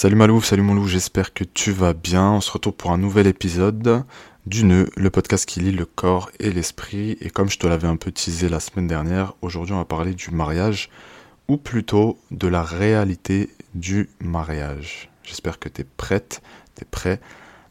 [0.00, 2.30] Salut Malou, salut mon loup, j'espère que tu vas bien.
[2.34, 4.04] On se retrouve pour un nouvel épisode
[4.46, 7.18] du Nœud, le podcast qui lie le corps et l'esprit.
[7.20, 10.14] Et comme je te l'avais un peu teasé la semaine dernière, aujourd'hui on va parler
[10.14, 10.88] du mariage,
[11.48, 15.10] ou plutôt de la réalité du mariage.
[15.24, 16.42] J'espère que tu es prête,
[16.76, 17.20] tu es prêt.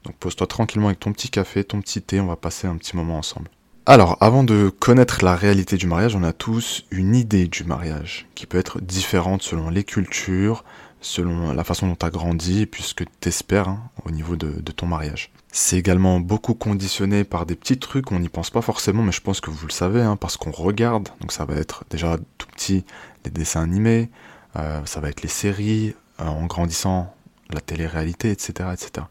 [0.04, 2.98] Donc pose-toi tranquillement avec ton petit café, ton petit thé, on va passer un petit
[2.98, 3.50] moment ensemble.
[3.86, 8.28] Alors, avant de connaître la réalité du mariage, on a tous une idée du mariage
[8.36, 10.66] qui peut être différente selon les cultures,
[11.02, 14.86] selon la façon dont tu as grandi et tu espères hein, au niveau de, ton
[14.86, 15.32] mariage.
[15.52, 19.22] C'est également beaucoup conditionné par des petits trucs, on n'y pense pas forcément, mais je
[19.22, 21.10] pense que vous le savez, hein, parce qu'on regarde.
[21.22, 22.86] Donc ça va être déjà tout petit
[23.26, 24.10] les dessins animés,
[24.56, 27.14] euh, ça va être les séries, euh, en grandissant
[27.52, 29.06] la télé-réalité, etc., etc.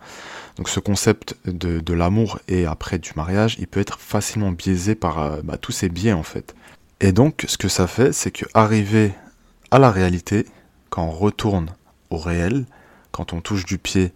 [0.56, 5.18] Donc ce concept de, l'amour et après du mariage, il peut être facilement biaisé par
[5.18, 6.54] euh, bah, tous ces biais en fait.
[7.00, 10.46] Et donc ce que ça fait, c'est que à la réalité,
[10.90, 11.70] quand on retourne
[12.10, 12.66] au réel,
[13.12, 14.12] quand on touche du pied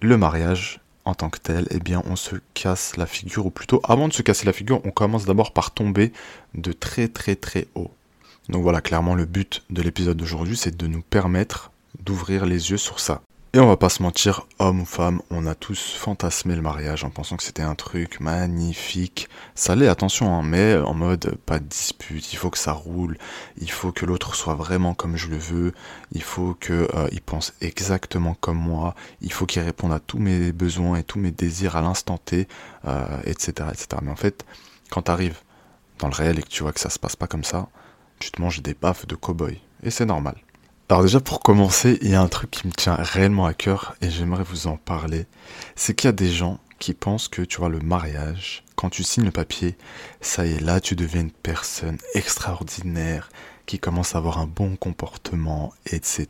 [0.00, 3.80] le mariage en tant que tel, eh bien on se casse la figure, ou plutôt
[3.84, 6.12] avant de se casser la figure, on commence d'abord par tomber
[6.54, 7.90] de très très très haut.
[8.48, 12.76] Donc voilà, clairement le but de l'épisode d'aujourd'hui, c'est de nous permettre d'ouvrir les yeux
[12.76, 13.22] sur ça.
[13.54, 17.04] Et on va pas se mentir, homme ou femme, on a tous fantasmé le mariage
[17.04, 19.28] en pensant que c'était un truc magnifique.
[19.54, 23.18] Ça l'est, attention, hein, mais en mode pas de dispute, il faut que ça roule,
[23.58, 25.74] il faut que l'autre soit vraiment comme je le veux,
[26.12, 30.50] il faut qu'il euh, pense exactement comme moi, il faut qu'il réponde à tous mes
[30.52, 32.48] besoins et tous mes désirs à l'instant T,
[32.86, 33.86] etc., euh, etc.
[34.00, 34.46] Mais en fait,
[34.88, 35.40] quand t'arrives
[35.98, 37.68] dans le réel et que tu vois que ça se passe pas comme ça,
[38.18, 39.60] tu te manges des baffes de cow-boy.
[39.82, 40.36] Et c'est normal.
[40.92, 43.94] Alors déjà pour commencer, il y a un truc qui me tient réellement à cœur
[44.02, 45.24] et j'aimerais vous en parler.
[45.74, 49.02] C'est qu'il y a des gens qui pensent que tu vois le mariage, quand tu
[49.02, 49.78] signes le papier,
[50.20, 53.30] ça y est là tu deviens une personne extraordinaire
[53.64, 56.26] qui commence à avoir un bon comportement, etc.,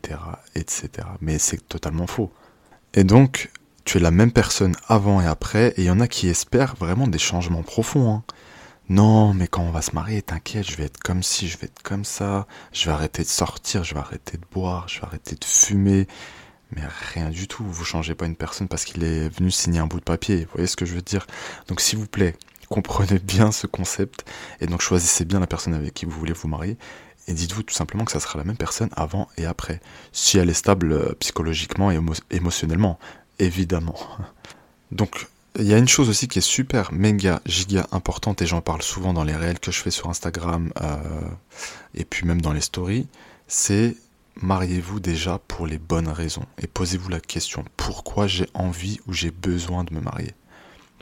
[0.55, 1.09] etc.
[1.21, 2.33] Mais c'est totalement faux.
[2.95, 3.51] Et donc
[3.85, 6.77] tu es la même personne avant et après et il y en a qui espèrent
[6.77, 8.15] vraiment des changements profonds.
[8.15, 8.23] Hein.
[8.93, 11.65] Non, mais quand on va se marier, t'inquiète, je vais être comme ci, je vais
[11.65, 15.07] être comme ça, je vais arrêter de sortir, je vais arrêter de boire, je vais
[15.07, 16.07] arrêter de fumer.
[16.73, 16.83] Mais
[17.15, 19.99] rien du tout, vous changez pas une personne parce qu'il est venu signer un bout
[19.99, 21.27] de papier, vous voyez ce que je veux dire?
[21.69, 22.37] Donc s'il vous plaît,
[22.69, 24.27] comprenez bien ce concept
[24.61, 26.77] et donc choisissez bien la personne avec qui vous voulez vous marier
[27.29, 29.81] et dites-vous tout simplement que ça sera la même personne avant et après,
[30.13, 31.99] si elle est stable euh, psychologiquement et
[32.31, 32.99] émotionnellement,
[33.39, 33.97] évidemment.
[34.91, 38.63] Donc il y a une chose aussi qui est super, méga, giga importante, et j'en
[38.63, 40.97] parle souvent dans les réels que je fais sur Instagram, euh,
[41.95, 43.07] et puis même dans les stories,
[43.49, 43.97] c'est
[44.41, 46.47] mariez-vous déjà pour les bonnes raisons.
[46.59, 50.35] Et posez-vous la question, pourquoi j'ai envie ou j'ai besoin de me marier?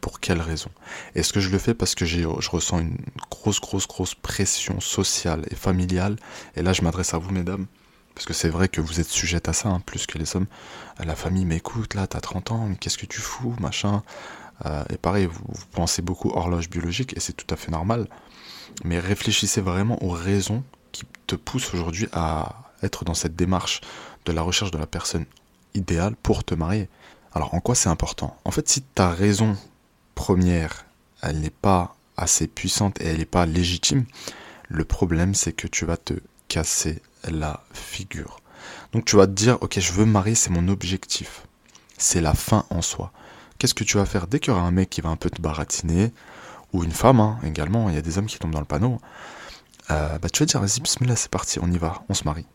[0.02, 0.70] Pour quelles raisons?
[1.14, 2.96] Est-ce que je le fais parce que je ressens une
[3.30, 6.16] grosse, grosse, grosse pression sociale et familiale?
[6.56, 7.66] Et là, je m'adresse à vous, mesdames.
[8.14, 10.46] Parce que c'est vrai que vous êtes sujette à ça, hein, plus que les hommes.
[10.98, 14.02] La famille m'écoute, là, t'as 30 ans, mais qu'est-ce que tu fous, machin?
[14.66, 18.08] Euh, et pareil, vous, pensez beaucoup horloge biologique et c'est tout à fait normal.
[18.84, 20.62] Mais réfléchissez vraiment aux raisons
[20.92, 23.80] qui te poussent aujourd'hui à être dans cette démarche
[24.24, 25.26] de la recherche de la personne
[25.74, 26.88] idéale pour te marier.
[27.32, 28.36] Alors en quoi c'est important?
[28.44, 29.56] En fait, si ta raison
[30.14, 30.84] première,
[31.22, 34.04] elle n'est pas assez puissante et elle n'est pas légitime,
[34.68, 36.14] le problème c'est que tu vas te
[36.48, 38.40] casser la figure.
[38.92, 41.46] Donc tu vas te dire, ok, je veux me marier, c'est mon objectif.
[41.96, 43.12] C'est la fin en soi
[43.60, 45.30] qu'est-ce que tu vas faire dès qu'il y aura un mec qui va un peu
[45.30, 46.12] te baratiner,
[46.72, 49.00] ou une femme hein, également, il y a des hommes qui tombent dans le panneau,
[49.90, 52.46] euh, bah, tu vas dire, vas-y, bismillah, c'est parti, on y va, on se marie.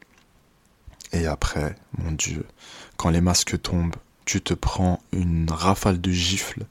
[1.13, 2.45] Et après, mon Dieu,
[2.97, 3.95] quand les masques tombent,
[4.25, 6.65] tu te prends une rafale de gifles.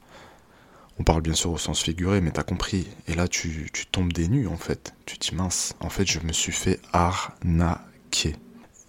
[0.99, 2.87] On parle bien sûr au sens figuré, mais t'as compris.
[3.07, 4.93] Et là, tu, tu tombes des nues, en fait.
[5.05, 8.35] Tu dis, mince, en fait, je me suis fait arnaquer.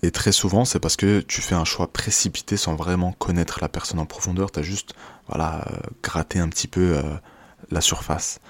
[0.02, 3.68] Et très souvent, c'est parce que tu fais un choix précipité sans vraiment connaître la
[3.68, 4.50] personne en profondeur.
[4.50, 4.94] Tu as juste
[5.28, 7.02] voilà, euh, gratté un petit peu euh,
[7.70, 8.40] la surface.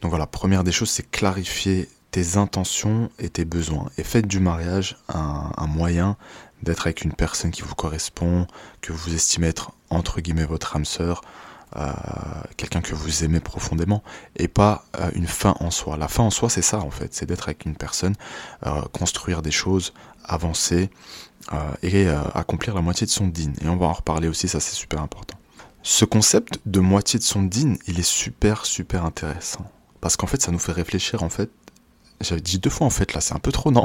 [0.00, 3.90] Donc voilà, première des choses, c'est clarifier tes intentions et tes besoins.
[3.98, 6.16] Et faites du mariage un, moyen
[6.62, 8.46] d'être avec une personne qui vous correspond,
[8.80, 11.22] que vous estimez être entre guillemets votre âme sœur,
[11.76, 11.92] euh,
[12.56, 14.02] quelqu'un que vous aimez profondément,
[14.36, 15.96] et pas une fin en soi.
[15.96, 18.14] La fin en soi, c'est ça en fait, c'est d'être avec une personne,
[18.92, 19.92] construire des choses,
[20.24, 20.90] avancer
[21.82, 23.52] et accomplir la moitié de son din.
[23.60, 25.36] Et on va en reparler aussi, ça c'est super important.
[25.88, 29.70] Ce concept de moitié de son din, il est super super intéressant.
[30.00, 31.48] Parce qu'en fait, ça nous fait réfléchir en fait.
[32.20, 33.84] J'avais dit deux fois en fait, là c'est un peu trop non.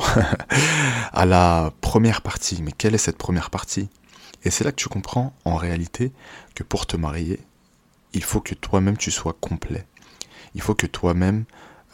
[1.14, 2.64] à la première partie.
[2.64, 3.88] Mais quelle est cette première partie?
[4.44, 6.12] Et c'est là que tu comprends en réalité
[6.56, 7.40] que pour te marier,
[8.14, 9.86] il faut que toi-même tu sois complet.
[10.56, 11.46] Il faut que toi-même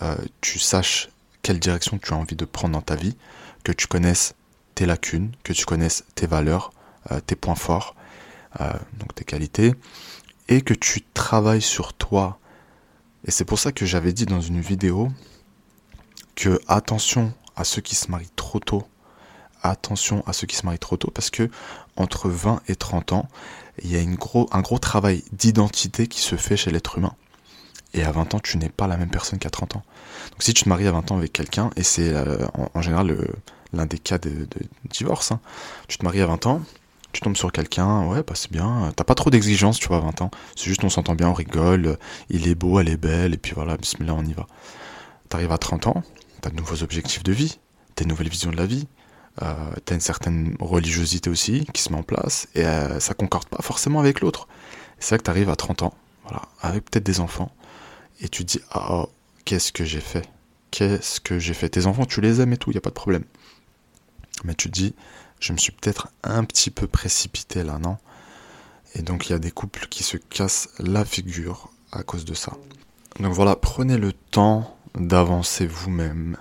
[0.02, 1.10] euh, tu saches
[1.42, 3.18] quelle direction tu as envie de prendre dans ta vie,
[3.66, 4.36] que tu connaisses
[4.74, 6.72] tes lacunes, que tu connaisses tes valeurs,
[7.12, 7.97] euh, tes points forts,
[9.00, 9.74] donc tes qualités,
[10.48, 12.40] et que tu travailles sur toi.
[13.26, 15.10] Et c'est pour ça que j'avais dit dans une vidéo
[16.36, 18.88] que attention à ceux qui se marient trop tôt.
[19.64, 21.50] Attention à ceux qui se marient trop tôt parce que
[21.96, 23.28] entre 20 et 30 ans,
[23.84, 27.16] il y a un gros travail d'identité qui se fait chez l'être humain.
[27.94, 29.84] Et à 20 ans, tu n'es pas la même personne qu'à 30 ans.
[30.32, 33.18] Donc si tu te maries à 20 ans avec quelqu'un, et c'est euh, en, général
[33.74, 34.48] l'un des cas de,
[34.90, 35.40] divorce, hein,
[35.88, 36.62] tu te maries à 20 ans,
[37.18, 40.02] tu tombes sur quelqu'un, ouais, bah c'est bien, t'as pas trop d'exigences, tu vois, à
[40.02, 40.32] 20 ans.
[40.56, 41.98] C'est juste on s'entend bien, on rigole,
[42.30, 44.46] il est beau, elle est belle, et puis voilà, bismillah, on y va.
[45.28, 46.04] T'arrives à 30 ans,
[46.42, 47.58] t'as de nouveaux objectifs de vie,
[47.96, 48.88] t'as une nouvelle vision de la vie,
[49.42, 53.48] euh, t'as une certaine religiosité aussi qui se met en place, et euh, ça concorde
[53.48, 54.48] pas forcément avec l'autre.
[55.00, 57.52] C'est vrai que t'arrives à 30 ans, voilà, avec peut-être des enfants,
[58.22, 59.10] et tu te dis, ah, oh,
[59.44, 60.30] qu'est-ce que j'ai fait?
[60.70, 61.70] Qu'est-ce que j'ai fait?
[61.70, 63.24] Tes enfants, tu les aimes et tout, il a pas de problème.
[64.44, 64.94] Mais tu te dis,
[65.40, 67.98] je me suis peut-être un petit peu précipité là, non?
[68.96, 72.34] Et donc il y a des couples qui se cassent la figure à cause de
[72.34, 72.54] ça.
[73.20, 76.38] Donc voilà, prenez le temps d'avancer vous-même,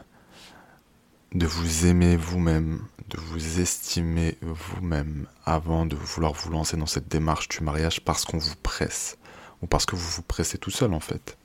[1.34, 7.08] de vous aimer vous-même, de vous estimer vous-même avant de vouloir vous lancer dans cette
[7.08, 9.16] démarche du mariage parce qu'on vous presse
[9.62, 11.36] ou parce que vous vous pressez tout seul en fait.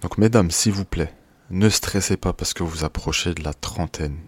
[0.00, 1.14] Donc mesdames, s'il vous plaît,
[1.50, 4.18] ne stressez pas parce que vous approchez de la trentaine.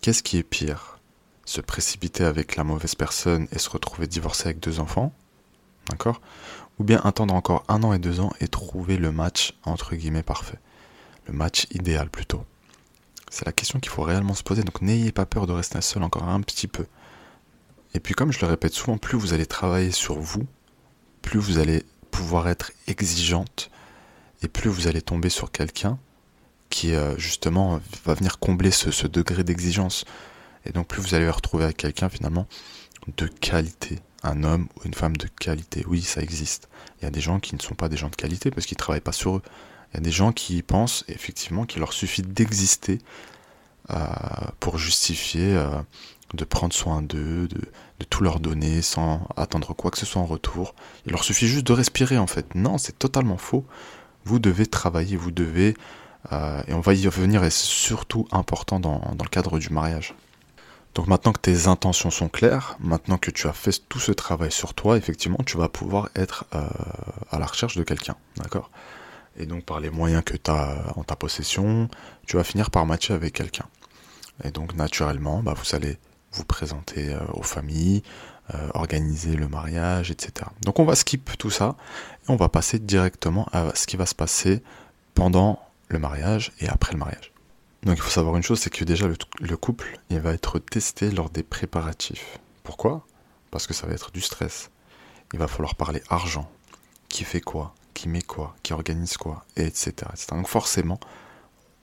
[0.00, 0.97] Qu'est-ce qui est pire?
[1.48, 5.14] Se précipiter avec la mauvaise personne et se retrouver divorcé avec deux enfants
[5.88, 6.20] D'accord?
[6.78, 10.22] Ou bien attendre encore un an et deux ans et trouver le match entre guillemets
[10.22, 10.58] parfait.
[11.26, 12.44] Le match idéal plutôt.
[13.30, 16.02] C'est la question qu'il faut réellement se poser, donc n'ayez pas peur de rester seul
[16.02, 16.84] encore un petit peu.
[17.94, 20.46] Et puis comme je le répète souvent, plus vous allez travailler sur vous,
[21.22, 23.70] plus vous allez pouvoir être exigeante
[24.42, 25.98] et plus vous allez tomber sur quelqu'un
[26.68, 30.04] qui euh, justement va venir combler ce, degré d'exigence.
[30.64, 32.46] Et donc plus vous allez retrouver avec quelqu'un finalement
[33.16, 35.84] de qualité, un homme ou une femme de qualité.
[35.88, 36.68] Oui, ça existe.
[37.00, 38.76] Il y a des gens qui ne sont pas des gens de qualité parce qu'ils
[38.76, 39.42] ne travaillent pas sur eux.
[39.92, 42.98] Il y a des gens qui pensent effectivement qu'il leur suffit d'exister
[43.90, 43.96] euh,
[44.60, 45.70] pour justifier euh,
[46.34, 47.58] de prendre soin d'eux, de,
[48.00, 50.74] de, tout leur donner sans attendre quoi que ce soit en retour.
[51.06, 52.54] Il leur suffit juste de respirer en fait.
[52.54, 53.64] Non, c'est totalement faux
[54.28, 55.74] vous devez travailler, vous devez,
[56.32, 60.14] euh, et on va y revenir, et c'est surtout important dans, le cadre du mariage.
[60.94, 64.50] Donc maintenant que tes intentions sont claires, maintenant que tu as fait tout ce travail
[64.50, 66.66] sur toi, effectivement, tu vas pouvoir être euh,
[67.30, 68.70] à la recherche de quelqu'un, d'accord?
[69.36, 71.88] Et donc par les moyens que tu as en ta possession,
[72.26, 73.66] tu vas finir par matcher avec quelqu'un.
[74.44, 75.98] Et donc naturellement, bah, vous allez
[76.32, 78.02] vous présenter euh, aux familles,
[78.54, 80.50] euh, organiser le mariage, etc.
[80.62, 81.76] Donc on va skip tout ça
[82.26, 84.62] et on va passer directement à ce qui va se passer
[85.14, 87.32] pendant le mariage et après le mariage.
[87.84, 91.10] Donc il faut savoir une chose, c'est que déjà le, couple, il va être testé
[91.10, 92.38] lors des préparatifs.
[92.64, 93.06] Pourquoi?
[93.50, 94.70] Parce que ça va être du stress.
[95.32, 96.50] Il va falloir parler argent.
[97.08, 97.74] Qui fait quoi?
[97.94, 98.56] Qui met quoi?
[98.62, 99.44] Qui organise quoi?
[99.56, 99.92] Et etc..
[100.30, 100.98] Donc forcément,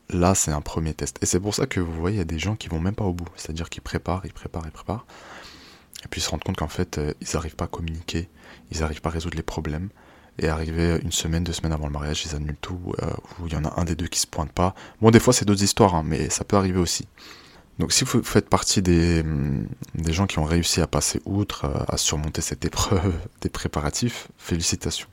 [0.10, 1.18] là c'est un premier test.
[1.22, 2.96] Et c'est pour ça que vous voyez, il y a des gens qui vont même
[2.96, 3.30] pas au bout.
[3.36, 5.06] C'est-à-dire qu'ils préparent, ils préparent, ils préparent.
[6.04, 8.30] Et puis ils se rendent compte qu'en fait, euh, ils n'arrivent pas à communiquer,
[8.72, 9.90] ils n'arrivent pas à résoudre les problèmes.
[10.38, 13.10] Et arrivé une semaine, deux semaines avant le mariage, ils annulent tout, euh,
[13.46, 14.76] il y en a un des deux qui se pointe pas.
[15.02, 17.08] Bon, des fois c'est d'autres histoires, hein, mais ça peut arriver aussi.
[17.80, 21.66] Donc si vous faites partie des, mm, des gens qui ont réussi à passer outre,
[21.66, 25.08] euh, à surmonter cette épreuve des préparatifs, félicitations.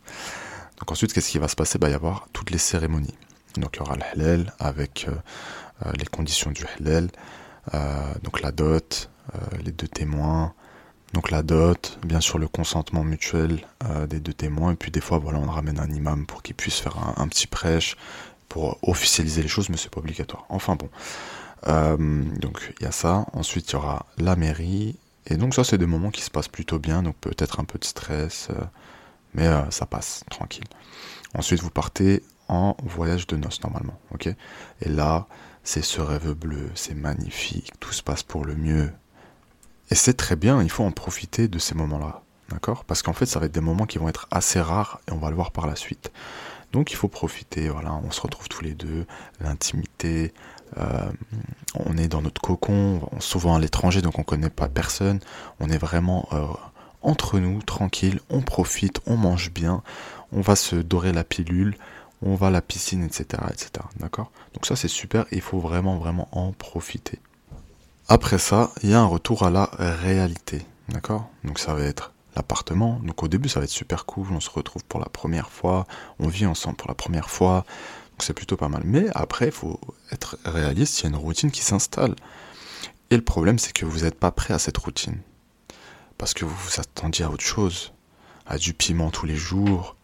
[0.80, 1.78] Donc ensuite, qu'est-ce qui va se passer?
[1.78, 3.14] Bah, Il va y avoir toutes les cérémonies.
[3.56, 5.06] Donc il y aura le halal avec
[5.98, 7.10] les conditions du halal,
[8.22, 9.10] donc la dot,
[9.62, 10.54] les deux témoins,
[11.12, 15.00] donc la dot, bien sûr le consentement mutuel euh, des deux témoins, et puis des
[15.00, 17.96] fois voilà on ramène un imam pour qu'il puisse faire un, petit prêche
[18.48, 20.44] pour officialiser les choses, mais c'est pas obligatoire.
[20.48, 20.88] Enfin bon,
[21.68, 21.96] euh,
[22.40, 23.26] donc il y a ça.
[23.32, 26.48] Ensuite il y aura la mairie, et donc ça c'est des moments qui se passent
[26.48, 28.64] plutôt bien, donc peut-être un peu de stress, euh,
[29.34, 30.64] mais ça passe tranquille.
[31.34, 33.98] Ensuite vous partez en voyage de noces normalement,
[34.80, 35.26] Et là
[35.64, 38.90] c'est ce rêve bleu, c'est magnifique, tout se passe pour le mieux,
[39.92, 42.22] et c'est très bien, il faut en profiter de ces moments-là.
[42.48, 42.84] D'accord?
[42.86, 45.18] Parce qu'en fait, ça va être des moments qui vont être assez rares et on
[45.18, 46.10] va le voir par la suite.
[46.72, 49.04] Donc il faut profiter, voilà, on se retrouve tous les deux,
[49.42, 50.32] l'intimité,
[50.78, 51.10] euh,
[51.74, 55.20] on est dans notre cocon, souvent à l'étranger, donc on connaît pas personne,
[55.60, 56.46] on est vraiment euh,
[57.02, 59.82] entre nous, tranquille, on profite, on mange bien,
[60.32, 61.76] on va se dorer la pilule,
[62.22, 63.42] on va à la piscine, etc.
[63.50, 63.72] etc.
[64.00, 64.32] D'accord?
[64.54, 67.18] Donc ça c'est super, il faut vraiment, vraiment en profiter.
[68.14, 70.66] Après ça, il y a un retour à la réalité.
[70.90, 71.30] D'accord?
[71.44, 73.00] Donc ça va être l'appartement.
[73.02, 74.26] Donc au début, ça va être super cool.
[74.32, 75.86] On se retrouve pour la première fois.
[76.18, 77.64] On vit ensemble pour la première fois.
[78.10, 78.82] Donc c'est plutôt pas mal.
[78.84, 81.00] Mais après, il faut être réaliste.
[81.00, 82.14] Il y a une routine qui s'installe.
[83.08, 85.16] Et le problème, c'est que vous n'êtes pas prêt à cette routine.
[86.18, 87.94] Parce que vous vous attendiez à autre chose.
[88.46, 89.96] à du piment tous les jours,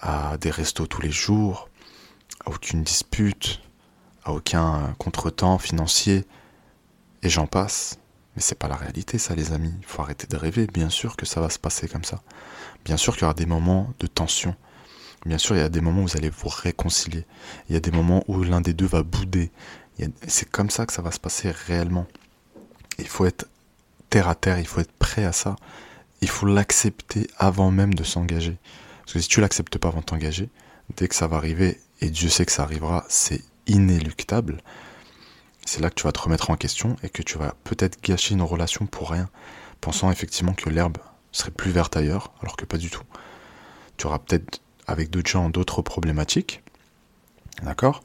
[0.00, 1.68] à des restos tous les jours,
[2.46, 3.60] à aucune dispute,
[4.24, 6.24] à aucun contretemps financier,
[7.24, 7.98] et j'en passe.
[8.36, 9.72] Mais c'est pas la réalité, ça, les amis.
[9.80, 10.66] Il faut arrêter de rêver.
[10.66, 12.22] Bien sûr que ça va se passer comme ça.
[12.84, 14.54] Bien sûr qu'il y aura des moments de tension.
[15.24, 17.24] Bien sûr, il y a des moments où vous allez vous réconcilier.
[17.68, 19.50] Il y a des moments où l'un des deux va bouder.
[20.26, 22.06] C'est comme ça que ça va se passer réellement.
[22.98, 23.46] Il faut être
[24.10, 25.56] terre à terre, il faut être prêt à ça.
[26.20, 28.58] Il faut l'accepter avant même de s'engager.
[29.02, 30.50] Parce que si tu l'acceptes pas avant de t'engager,
[30.96, 34.62] dès que ça va arriver, et Dieu sait que ça arrivera, c'est inéluctable,
[35.64, 38.34] c'est là que tu vas te remettre en question et que tu vas peut-être gâcher
[38.34, 39.28] une relation pour rien,
[39.80, 40.98] pensant effectivement que l'herbe
[41.32, 43.02] serait plus verte ailleurs, alors que pas du tout.
[43.96, 46.62] Tu auras peut-être avec d'autres gens d'autres problématiques,
[47.62, 48.02] d'accord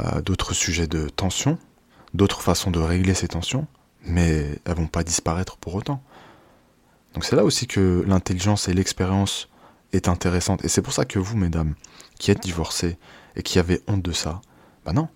[0.00, 1.58] euh, D'autres sujets de tension,
[2.14, 3.66] d'autres façons de régler ces tensions,
[4.04, 6.02] mais elles vont pas disparaître pour autant.
[7.14, 9.48] Donc c'est là aussi que l'intelligence et l'expérience
[9.92, 10.64] est intéressante.
[10.64, 11.74] Et c'est pour ça que vous, mesdames,
[12.18, 12.96] qui êtes divorcées
[13.36, 14.40] et qui avez honte de ça,
[14.84, 15.08] bah non,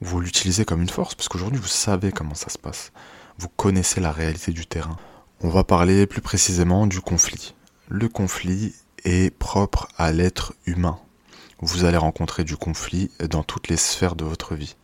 [0.00, 2.92] vous l'utilisez comme une force, parce qu'aujourd'hui vous savez comment ça se passe.
[3.38, 4.96] Vous connaissez la réalité du terrain.
[5.40, 7.54] On va parler plus précisément du conflit.
[7.88, 8.74] Le conflit
[9.04, 10.98] est propre à l'être humain.
[11.60, 14.76] Vous allez rencontrer du conflit dans toutes les sphères de votre vie.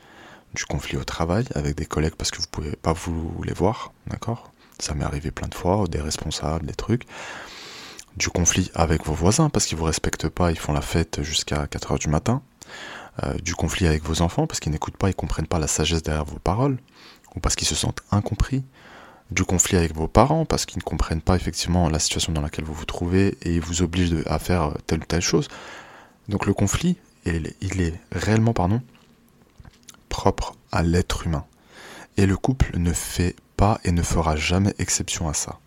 [0.55, 3.93] Du conflit au travail avec des collègues parce que vous pouvez pas vous les voir,
[4.07, 4.53] d'accord?
[4.79, 7.07] Ça m'est arrivé plein de fois, des responsables, des trucs.
[8.17, 11.67] Du conflit avec vos voisins parce qu'ils vous respectent pas, ils font la fête jusqu'à
[11.67, 12.43] 4 heures du matin.
[13.23, 16.03] Euh, du conflit avec vos enfants parce qu'ils n'écoutent pas, ils comprennent pas la sagesse
[16.03, 16.79] derrière vos paroles,
[17.37, 18.65] ou parce qu'ils se sentent incompris,
[19.31, 22.65] du conflit avec vos parents parce qu'ils ne comprennent pas effectivement la situation dans laquelle
[22.65, 25.47] vous vous trouvez et ils vous obligent à faire euh, telle ou telle chose.
[26.29, 28.83] Donc le conflit, il est réellement pardon,
[30.09, 31.45] propre à l'être humain.
[32.17, 35.61] Et le couple ne fait pas et ne fera jamais exception à ça.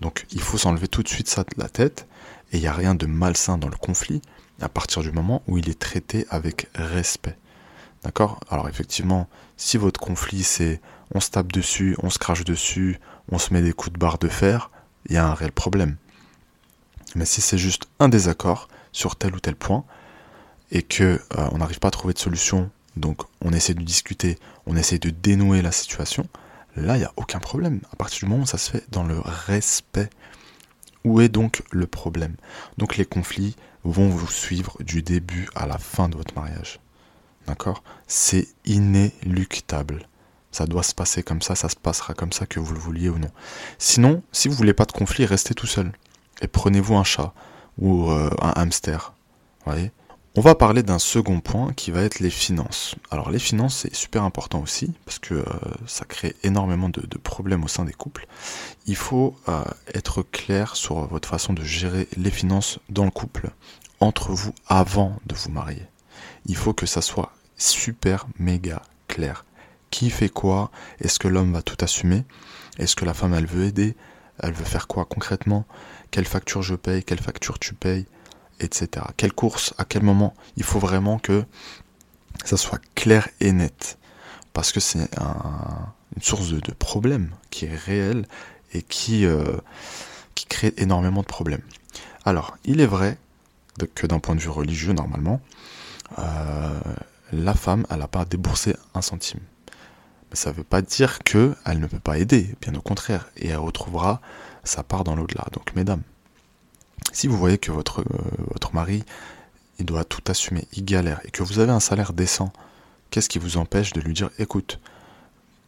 [0.00, 2.06] Donc il faut s'enlever tout de suite ça de la tête,
[2.52, 4.22] et il n'y a rien de malsain dans le conflit,
[4.60, 7.36] à partir du moment où il est traité avec respect.
[8.04, 8.40] D'accord?
[8.50, 10.80] Alors effectivement, si votre conflit c'est
[11.14, 12.98] on se tape dessus, on se crache dessus,
[13.30, 14.70] on se met des coups de barre de fer,
[15.06, 15.96] il y a un réel problème.
[17.14, 19.84] Mais si c'est juste un désaccord sur tel ou tel point
[20.70, 24.38] et que euh, on n'arrive pas à trouver de solution, donc on essaie de discuter,
[24.66, 26.26] on essaie de dénouer la situation,
[26.76, 27.80] là il n'y a aucun problème.
[27.92, 30.08] À partir du moment où ça se fait dans le respect.
[31.04, 32.36] Où est donc le problème?
[32.78, 36.80] Donc les conflits, vont vous suivre du début à la fin de votre mariage.
[37.46, 37.82] D'accord?
[38.06, 40.06] C'est inéluctable.
[40.52, 43.08] Ça doit se passer comme ça, ça se passera comme ça que vous le vouliez
[43.08, 43.30] ou non.
[43.78, 45.92] Sinon, si vous voulez pas de conflit, restez tout seul.
[46.42, 47.32] Et prenez-vous un chat
[47.78, 49.14] ou euh, un hamster.
[49.64, 49.90] Voyez?
[50.34, 52.94] On va parler d'un second point qui va être les finances.
[53.10, 55.44] Alors les finances c'est super important aussi parce que euh,
[55.86, 58.26] ça crée énormément de, problèmes au sein des couples.
[58.86, 59.62] Il faut euh,
[59.92, 63.50] être clair sur votre façon de gérer les finances dans le couple
[64.00, 65.86] entre vous avant de vous marier.
[66.46, 69.44] Il faut que ça soit super méga clair.
[69.90, 70.70] Qui fait quoi?
[71.00, 72.24] Est-ce que l'homme va tout assumer?
[72.78, 73.94] Est-ce que la femme elle veut aider?
[74.38, 75.66] Elle veut faire quoi concrètement?
[76.10, 77.04] Quelle facture je paye?
[77.04, 78.06] Quelle facture tu payes?
[78.62, 79.06] Etc.
[79.16, 81.44] Quelle course, à quel moment Il faut vraiment que
[82.44, 83.98] ça soit clair et net.
[84.52, 85.08] Parce que c'est
[86.16, 88.26] une source de, problème qui est réelle
[88.74, 89.56] et qui, euh,
[90.34, 91.62] qui crée énormément de problèmes.
[92.24, 93.18] Alors, il est vrai
[93.94, 95.40] que d'un point de vue religieux, normalement,
[96.18, 96.80] euh,
[97.32, 99.40] la femme, elle n'a pas déboursé un centime.
[100.30, 103.48] Mais ça ne veut pas dire qu'elle ne peut pas aider, bien au contraire, et
[103.48, 104.20] elle retrouvera
[104.64, 105.46] sa part dans l'au-delà.
[105.52, 106.02] Donc, mesdames,
[107.12, 108.04] si vous voyez que votre, euh,
[108.52, 109.04] votre mari,
[109.78, 112.52] il doit tout assumer, il galère, et que vous avez un salaire décent,
[113.10, 114.80] qu'est-ce qui vous empêche de lui dire, écoute,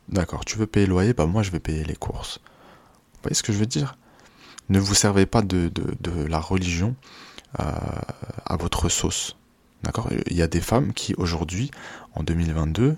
[0.09, 2.41] d'accord, tu veux payer le loyer, bah moi je vais payer les courses.
[3.15, 3.97] Vous voyez ce que je veux dire?
[4.69, 5.71] Ne vous servez pas de,
[6.27, 6.97] la religion
[7.61, 7.65] euh,
[8.47, 9.37] à votre sauce.
[9.83, 10.09] D'accord?
[10.27, 11.71] Il y a des femmes qui aujourd'hui,
[12.15, 12.97] en 2022,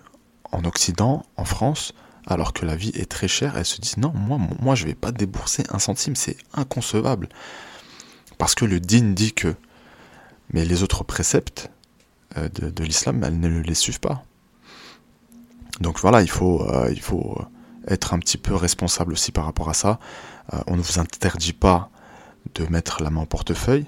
[0.52, 1.92] en Occident, en France,
[2.26, 4.94] alors que la vie est très chère, elles se disent non, moi, moi je vais
[4.94, 7.28] pas débourser un centime, c'est inconcevable.
[8.38, 9.54] Parce que le din dit que.
[10.52, 11.70] Mais les autres préceptes
[12.36, 14.22] euh, de, l'islam, elles ne les suivent pas.
[15.80, 17.38] Donc voilà, il faut, euh, il faut
[17.88, 19.98] être un petit peu responsable aussi par rapport à ça.
[20.52, 21.90] Euh, on ne vous interdit pas
[22.54, 23.86] de mettre la main au portefeuille.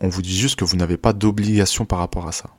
[0.00, 2.50] On vous dit juste que vous n'avez pas d'obligation par rapport à ça.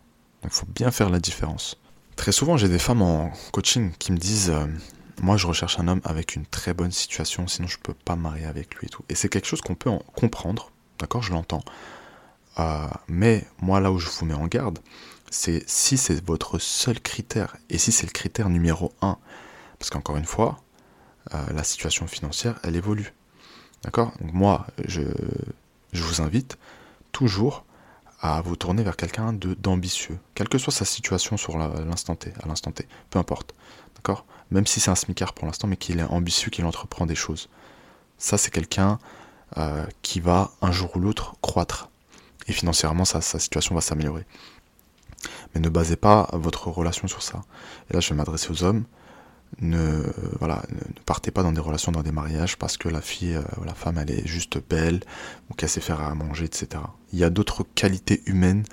[0.42, 1.78] Donc il faut bien faire la différence.
[2.16, 4.54] Très souvent, j'ai des femmes en coaching qui me disent
[5.22, 8.16] Moi, je recherche un homme avec une très bonne situation, sinon je ne peux pas
[8.16, 9.04] marier avec lui et tout.
[9.10, 10.73] Et c'est quelque chose qu'on peut en comprendre
[11.04, 11.66] D'accord Je l'entends.
[12.60, 14.80] Euh, mais moi, là où je vous mets en garde,
[15.30, 19.18] c'est si c'est votre seul critère, et si c'est le critère numéro un,
[19.80, 20.62] parce qu'encore une fois,
[21.34, 23.14] euh, la situation financière, elle évolue.
[23.84, 24.14] D'accord?
[24.22, 25.02] Moi, je,
[25.92, 26.58] je vous invite
[27.12, 27.66] toujours
[28.22, 32.48] à vous tourner vers quelqu'un d'ambitieux, quelle que soit sa situation sur l'instant T, à
[32.48, 33.54] l'instant T, peu importe.
[33.98, 34.24] D'accord?
[34.52, 37.50] Même si c'est un smicard pour l'instant, mais qu'il est ambitieux, qu'il entreprend des choses.
[38.18, 39.00] Ça, c'est quelqu'un
[39.58, 41.90] euh, qui va un jour ou l'autre croître.
[42.48, 44.26] Et financièrement, sa situation va s'améliorer.
[45.54, 47.42] Mais ne basez pas votre relation sur ça.
[47.90, 48.84] Et là, je vais m'adresser aux hommes.
[49.62, 53.36] Ne, voilà, ne partez pas dans des relations, dans des mariages parce que la fille,
[53.36, 55.02] euh, la femme, elle est juste belle
[55.50, 56.82] ou qu'elle sait faire à manger, etc.
[57.12, 58.66] Il y a d'autres qualités humaines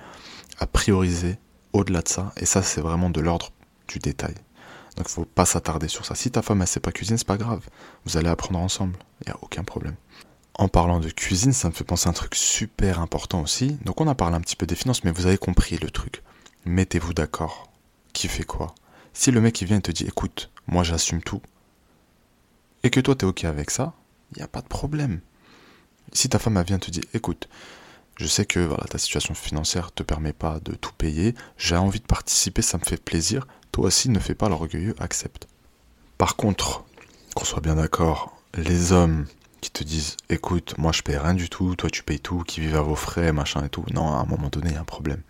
[0.59, 1.37] à prioriser
[1.73, 2.33] au-delà de ça.
[2.37, 3.51] Et ça, c'est vraiment de l'ordre
[3.87, 4.33] du détail.
[4.97, 6.15] Donc, il faut pas s'attarder sur ça.
[6.15, 7.61] Si ta femme, elle sait pas cuisiner, c'est pas grave.
[8.05, 8.97] Vous allez apprendre ensemble.
[9.21, 9.95] Il n'y a aucun problème.
[10.61, 13.79] En parlant de cuisine, ça me fait penser à un truc super important aussi.
[13.83, 16.21] Donc, on a parlé un petit peu des finances, mais vous avez compris le truc
[16.65, 17.71] mettez-vous d'accord.
[18.13, 18.75] Qui fait quoi?
[19.11, 21.41] Si le mec il vient et te dit écoute, moi j'assume tout,
[22.83, 23.93] et que toi t'es ok avec ça,
[24.31, 25.21] il n'y a pas de problème.
[26.13, 27.49] Si ta femme vient te dire écoute,
[28.17, 32.01] je sais que voilà, ta situation financière te permet pas de tout payer, j'ai envie
[32.01, 35.47] de participer, ça me fait plaisir, toi aussi ne fais pas l'orgueilleux, accepte.
[36.19, 36.85] Par contre,
[37.33, 39.25] qu'on soit bien d'accord, les hommes
[39.61, 42.59] qui te disent écoute, moi je paye rien du tout, toi tu payes tout, qui
[42.59, 44.81] vivent à vos frais, machin et tout, non, à un moment donné, il y a
[44.81, 45.21] un problème.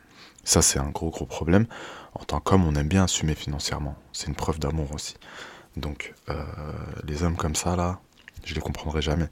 [0.43, 1.67] Ça, c'est un gros, gros problème.
[2.15, 3.95] En tant qu'homme, on aime bien assumer financièrement.
[4.11, 5.15] C'est une preuve d'amour aussi.
[5.77, 6.43] Donc, euh,
[7.05, 7.99] les hommes comme ça, là,
[8.43, 9.27] je les comprendrai jamais.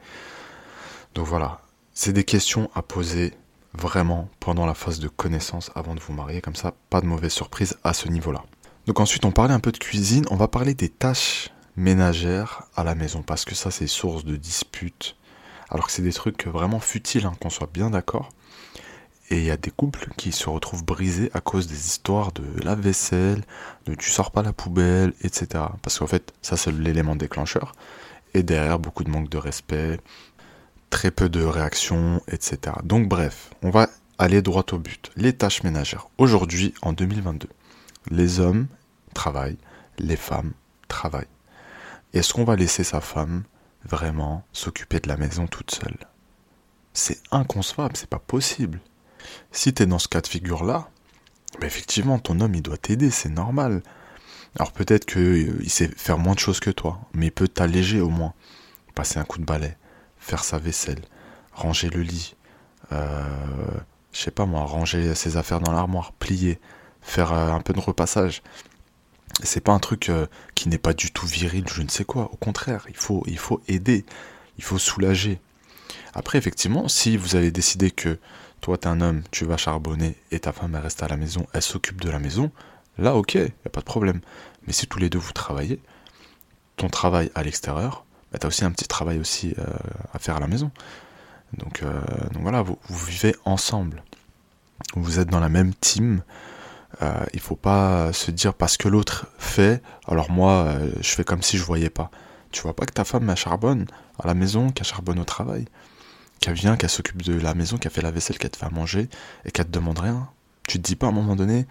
[1.16, 1.62] Donc voilà,
[1.94, 3.34] c'est des questions à poser
[3.74, 6.42] vraiment pendant la phase de connaissance avant de vous marier.
[6.42, 8.44] Comme ça, pas de mauvaise surprise à ce niveau-là.
[8.86, 10.26] Donc ensuite, on parlait un peu de cuisine.
[10.30, 13.24] On va parler des tâches ménagères à la maison.
[13.24, 15.16] Parce que ça, c'est source de disputes.
[15.70, 18.30] Alors que c'est des trucs vraiment futiles, hein, qu'on soit bien d'accord.
[19.32, 22.44] Et il y a des couples qui se retrouvent brisés à cause des histoires de
[22.64, 23.44] la vaisselle,
[23.86, 25.66] de tu sors pas la poubelle, etc.
[25.84, 27.74] Parce qu'en fait, ça c'est l'élément déclencheur.
[28.34, 30.00] Et derrière, beaucoup de manque de respect,
[30.90, 32.78] très peu de réactions, etc.
[32.84, 35.12] Donc bref, on va aller droit au but.
[35.16, 36.08] Les tâches ménagères.
[36.18, 37.48] Aujourd'hui, en 2022,
[38.10, 38.68] les hommes
[39.14, 39.60] travaillent,
[40.00, 40.54] les femmes
[40.88, 41.28] travaillent.
[42.14, 43.44] Est-ce qu'on va laisser sa femme
[43.86, 45.98] vraiment s'occuper de la maison toute seule?
[46.94, 48.80] C'est inconcevable, c'est pas possible.
[49.52, 50.90] Si tu es dans ce cas de figure-là,
[51.60, 53.84] bah, effectivement, ton homme, il doit t'aider, c'est normal.
[54.58, 58.02] Alors peut-être qu'il euh, sait faire moins de choses que toi, mais il peut t'alléger
[58.02, 58.34] au moins.
[58.96, 59.78] Passer un coup de balai,
[60.18, 61.02] faire sa vaisselle,
[61.54, 62.36] ranger le lit,
[62.92, 63.24] euh,
[64.12, 66.60] je sais pas moi, ranger ses affaires dans l'armoire, plier,
[67.02, 68.42] faire euh, un peu de repassage.
[69.44, 70.12] C'est pas un truc
[70.56, 72.30] qui n'est pas du tout viril, je ne sais quoi.
[72.32, 74.06] Au contraire, il faut, il faut aider,
[74.58, 75.40] il faut soulager.
[76.14, 78.20] Après, effectivement, si vous avez décidé que
[78.62, 81.48] toi, t'es un homme, tu vas charbonner et ta femme, elle reste à la maison,
[81.54, 82.52] elle s'occupe de la maison.
[82.98, 84.20] Là, ok, y a pas de problème.
[84.68, 85.80] Mais si tous les deux vous travaillez,
[86.76, 89.66] ton travail à l'extérieur, bah, tu as aussi un petit travail aussi euh,
[90.14, 90.72] à faire à la maison.
[91.84, 92.02] Euh,
[92.34, 94.04] donc voilà, vous, vivez ensemble.
[94.96, 96.22] Vous êtes dans la même team.
[97.02, 101.24] Euh, il faut pas se dire parce que l'autre fait, alors moi, euh, je fais
[101.24, 102.12] comme si je voyais pas.
[102.52, 103.86] Tu vois pas que ta femme, elle charbonne
[104.22, 105.66] à la maison, qu'elle charbonne au travail
[106.40, 108.70] qu'elle vient, qu'elle s'occupe de la maison, qu'elle fait la vaisselle, qu'elle te fait à
[108.70, 109.10] manger
[109.46, 110.30] et qu'elle te demande rien.
[110.68, 111.66] Tu te dis pas à un moment donné,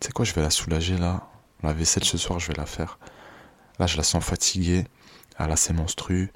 [0.00, 1.28] tu sais quoi, je vais la soulager là,
[1.62, 2.98] la vaisselle ce soir, je vais la faire.
[3.78, 4.86] Là, je la sens fatiguée,
[5.38, 6.32] elle a ses menstrues.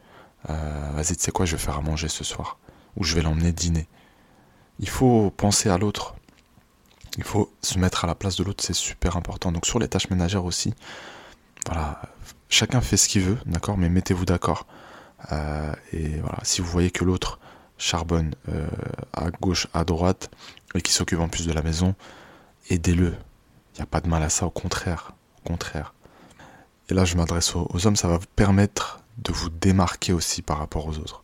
[0.51, 2.59] Euh, vas-y, tu sais quoi, je vais faire à manger ce soir.
[2.97, 3.89] Ou je vais l'emmener dîner.
[4.79, 6.15] Il faut penser à l'autre.
[7.19, 9.53] Il faut se mettre à la place de l'autre, c'est super important.
[9.53, 10.75] Donc sur les tâches ménagères aussi,
[11.67, 12.01] voilà,
[12.49, 14.67] chacun fait ce qu'il veut, d'accord, mais mettez-vous d'accord.
[15.31, 17.39] Euh, et voilà, si vous voyez que l'autre
[17.79, 18.67] charbonne euh,
[19.13, 20.31] à gauche, à droite,
[20.75, 21.95] et qui s'occupe en plus de la maison,
[22.71, 23.15] aidez-le.
[23.75, 25.13] Il n'y a pas de mal à ça, au contraire.
[25.45, 25.95] Au contraire.
[26.89, 30.59] Et là, je m'adresse aux, hommes, ça va vous permettre de vous démarquer aussi par
[30.59, 31.23] rapport aux autres.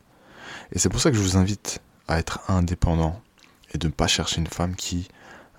[0.72, 3.20] Et c'est pour ça que je vous invite à être indépendant
[3.74, 5.09] et de ne pas chercher une femme qui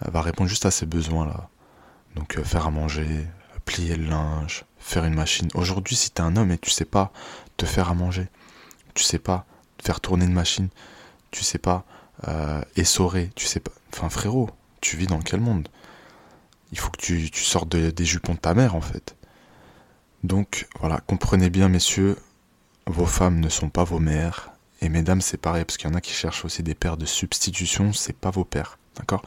[0.01, 1.49] va répondre juste à ses besoins-là.
[2.15, 3.27] Donc euh, faire à manger,
[3.65, 5.49] plier le linge, faire une machine.
[5.53, 7.11] Aujourd'hui, si tu es un homme et tu sais pas
[7.57, 8.27] te faire à manger,
[8.93, 9.45] tu sais pas
[9.81, 10.69] faire tourner une machine,
[11.31, 11.85] tu sais pas
[12.27, 13.71] euh, essorer, tu sais pas.
[13.93, 14.49] Enfin, frérot,
[14.81, 15.69] tu vis dans quel monde?
[16.71, 19.15] Il faut que tu, tu sortes des jupons de ta mère, en fait.
[20.23, 22.17] Donc, voilà, comprenez bien, messieurs,
[22.85, 24.51] vos femmes ne sont pas vos mères.
[24.81, 27.05] Et mesdames, c'est pareil, parce qu'il y en a qui cherchent aussi des pères de
[27.05, 29.23] substitution, c'est pas vos pères, d'accord?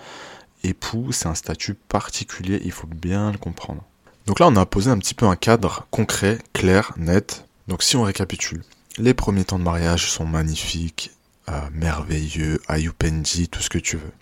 [0.64, 3.82] Époux, c'est un statut particulier, il faut bien le comprendre.
[4.26, 7.46] Donc là, on a posé un petit peu un cadre concret, clair, net.
[7.68, 8.62] Donc si on récapitule,
[8.98, 11.10] les premiers temps de mariage sont magnifiques,
[11.48, 14.12] euh, merveilleux, ayupendi, tout ce que tu veux.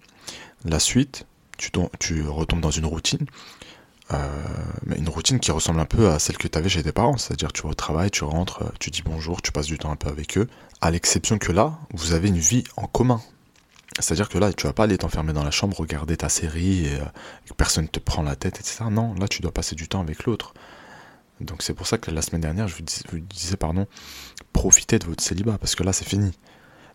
[0.64, 1.26] La suite,
[1.58, 3.26] tu, tu retombes dans une routine,
[4.12, 4.16] euh,
[4.86, 7.16] mais une routine qui ressemble un peu à celle que tu avais chez tes parents,
[7.16, 9.96] c'est-à-dire tu vas au travail, tu rentres, tu dis bonjour, tu passes du temps un
[9.96, 10.48] peu avec eux,
[10.80, 13.20] à l'exception que là, vous avez une vie en commun.
[14.00, 16.98] C'est-à-dire que là, tu vas pas aller t'enfermer dans la chambre, regarder ta série et,
[17.46, 18.84] que personne te prend la tête, etc.
[18.90, 20.54] Non, là, tu dois passer du temps avec l'autre.
[21.40, 23.86] Donc c'est pour ça que la semaine dernière, je vous, disais, pardon,
[24.52, 26.32] profitez de votre célibat, parce que là, c'est fini.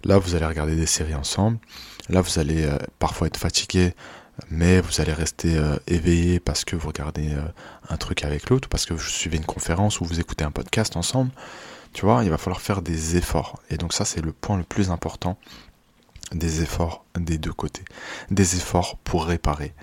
[0.03, 1.57] Là, vous allez regarder des séries ensemble.
[2.09, 3.95] Là, vous allez euh, parfois être fatigué,
[4.51, 7.41] mais vous allez rester euh, éveillé parce que vous regardez euh,
[7.89, 10.95] un truc avec l'autre, parce que vous suivez une conférence ou vous écoutez un podcast
[10.95, 11.31] ensemble.
[11.93, 13.59] Tu vois, il va falloir faire des efforts.
[13.71, 15.39] Et donc ça, c'est le point le plus important
[16.31, 17.85] des efforts des deux côtés.
[18.31, 19.73] Des efforts pour réparer.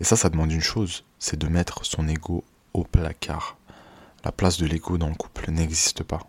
[0.00, 3.56] Et ça, ça demande une chose, c'est de mettre son ego au placard.
[4.24, 6.20] La place de l'ego dans le couple n'existe pas.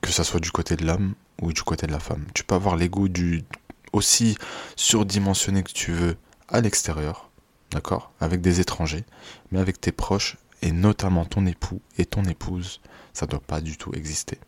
[0.00, 2.26] Que ça soit du côté de l'homme ou du côté de la femme.
[2.34, 3.44] Tu peux avoir l'ego du
[3.92, 4.36] aussi
[4.76, 6.16] surdimensionné que tu veux
[6.48, 7.30] à l'extérieur,
[7.70, 9.04] d'accord Avec des étrangers,
[9.50, 12.80] mais avec tes proches et notamment ton époux et ton épouse,
[13.12, 14.38] ça ne doit pas du tout exister.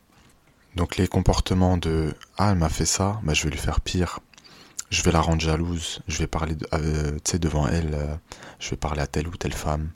[0.78, 4.20] Donc les comportements de ah elle m'a fait ça, bah, je vais lui faire pire,
[4.90, 8.14] je vais la rendre jalouse, je vais parler de, euh, devant elle, euh,
[8.60, 9.90] je vais parler à telle ou telle femme,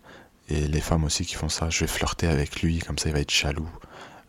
[0.49, 3.13] et les femmes aussi qui font ça, je vais flirter avec lui, comme ça il
[3.13, 3.69] va être jaloux,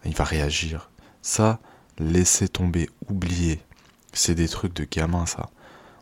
[0.06, 0.92] il va réagir.
[1.24, 1.60] Ça,
[1.98, 3.60] laissez tomber, oubliez.
[4.14, 5.50] C'est des trucs de gamins ça.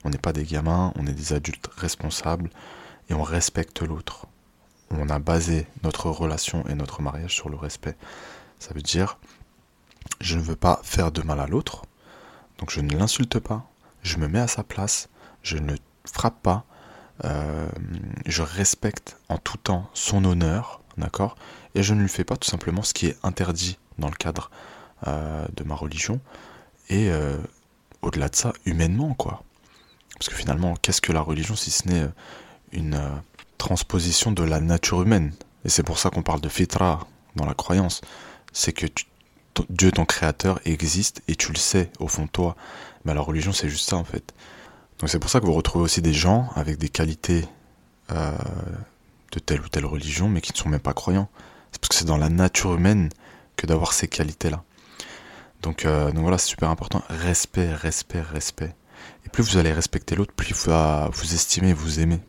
[0.03, 2.49] On n'est pas des gamins, on est des adultes responsables
[3.09, 4.25] et on respecte l'autre.
[4.89, 7.95] On a basé notre relation et notre mariage sur le respect.
[8.59, 9.17] Ça veut dire,
[10.19, 11.83] je ne veux pas faire de mal à l'autre,
[12.57, 13.69] donc je ne l'insulte pas,
[14.03, 15.09] je me mets à sa place,
[15.43, 16.65] je ne frappe pas,
[17.23, 17.67] euh,
[18.25, 21.35] je respecte en tout temps son honneur, d'accord?
[21.75, 24.49] Et je ne lui fais pas tout simplement ce qui est interdit dans le cadre
[25.07, 26.19] euh, de ma religion.
[26.89, 27.37] Et euh,
[28.01, 29.43] au-delà de ça, humainement, quoi.
[30.17, 32.07] Parce que finalement, qu'est-ce que la religion si ce n'est
[32.71, 32.99] une
[33.57, 35.33] transposition de la nature humaine?
[35.65, 38.01] Et c'est pour ça qu'on parle de fitra dans la croyance.
[38.51, 38.87] C'est que
[39.69, 42.55] Dieu, ton créateur, existe et tu le sais au fond de toi.
[43.05, 44.33] Mais la religion, c'est juste ça en fait.
[44.99, 47.45] Donc c'est pour ça que vous retrouvez aussi des gens avec des qualités
[48.11, 48.31] euh,
[49.31, 51.29] de telle ou telle religion, mais qui ne sont même pas croyants.
[51.71, 53.09] C'est parce que c'est dans la nature humaine
[53.55, 54.63] que d'avoir ces qualités-là.
[55.61, 57.03] Donc, euh, voilà, c'est super important.
[57.09, 58.75] Respect, respect, respect.
[59.25, 60.71] Et plus vous allez respecter l'autre, plus vous,
[61.13, 62.19] vous estimez, vous aimez.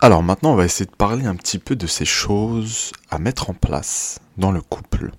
[0.00, 3.50] Alors maintenant, on va essayer de parler un petit peu de ces choses à mettre
[3.50, 5.12] en place dans le couple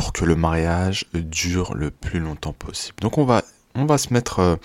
[0.00, 2.96] pour que le mariage dure le plus longtemps possible.
[3.02, 3.42] Donc on va,
[3.74, 4.56] on va se mettre euh,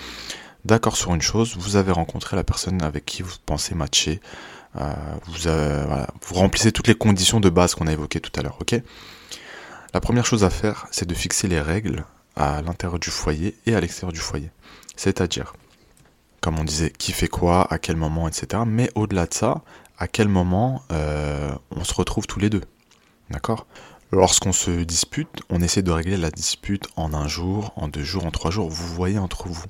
[0.63, 4.21] d'accord sur une chose, vous avez rencontré la personne avec qui vous pensez matcher,
[4.77, 4.93] euh,
[5.27, 8.81] vous, remplissez toutes les conditions de base qu'on a évoquées tout à l'heure, ok?
[9.93, 12.05] La première chose à faire, c'est de fixer les règles
[12.37, 14.51] à l'intérieur du foyer et à l'extérieur du foyer.
[14.95, 15.53] C'est-à-dire,
[16.39, 18.63] comme on disait, qui fait quoi, à quel moment, etc.
[18.65, 19.63] Mais au-delà de ça,
[19.97, 22.63] à quel moment euh, on se retrouve tous les deux.
[23.29, 23.65] D'accord?
[24.11, 28.25] Lorsqu'on se dispute, on essaie de régler la dispute en un jour, en deux jours,
[28.25, 28.69] en trois jours.
[28.69, 29.65] Vous voyez entre vous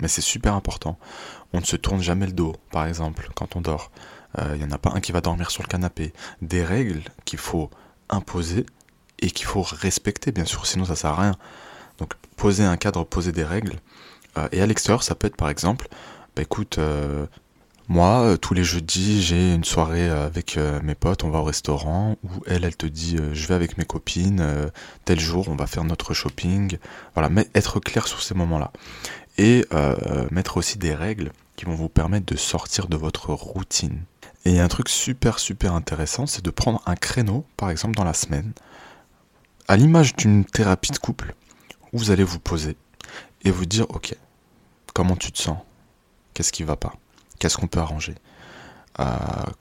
[0.00, 0.98] mais c'est super important.
[1.52, 3.90] On ne se tourne jamais le dos, par exemple, quand on dort.
[4.38, 6.12] Il euh, n'y en a pas un qui va dormir sur le canapé.
[6.40, 7.70] Des règles qu'il faut
[8.08, 8.66] imposer
[9.20, 11.36] et qu'il faut respecter, bien sûr, sinon ça sert à rien.
[11.98, 13.76] Donc poser un cadre, poser des règles.
[14.38, 15.88] Euh, et à l'extérieur, ça peut être par exemple,
[16.36, 17.26] bah écoute, euh,
[17.90, 22.28] moi, tous les jeudis, j'ai une soirée avec mes potes, on va au restaurant, ou
[22.46, 24.70] elle, elle te dit, je vais avec mes copines,
[25.04, 26.78] tel jour, on va faire notre shopping.
[27.14, 28.70] Voilà, mais être clair sur ces moments-là
[29.40, 34.02] et euh, mettre aussi des règles qui vont vous permettre de sortir de votre routine.
[34.44, 38.14] Et un truc super super intéressant, c'est de prendre un créneau, par exemple dans la
[38.14, 38.52] semaine,
[39.66, 41.34] à l'image d'une thérapie de couple,
[41.92, 42.76] où vous allez vous poser
[43.42, 44.14] et vous dire, ok,
[44.92, 45.58] comment tu te sens?
[46.34, 46.94] Qu'est-ce qui va pas?
[47.40, 48.14] Qu'est-ce qu'on peut arranger
[49.00, 49.04] euh,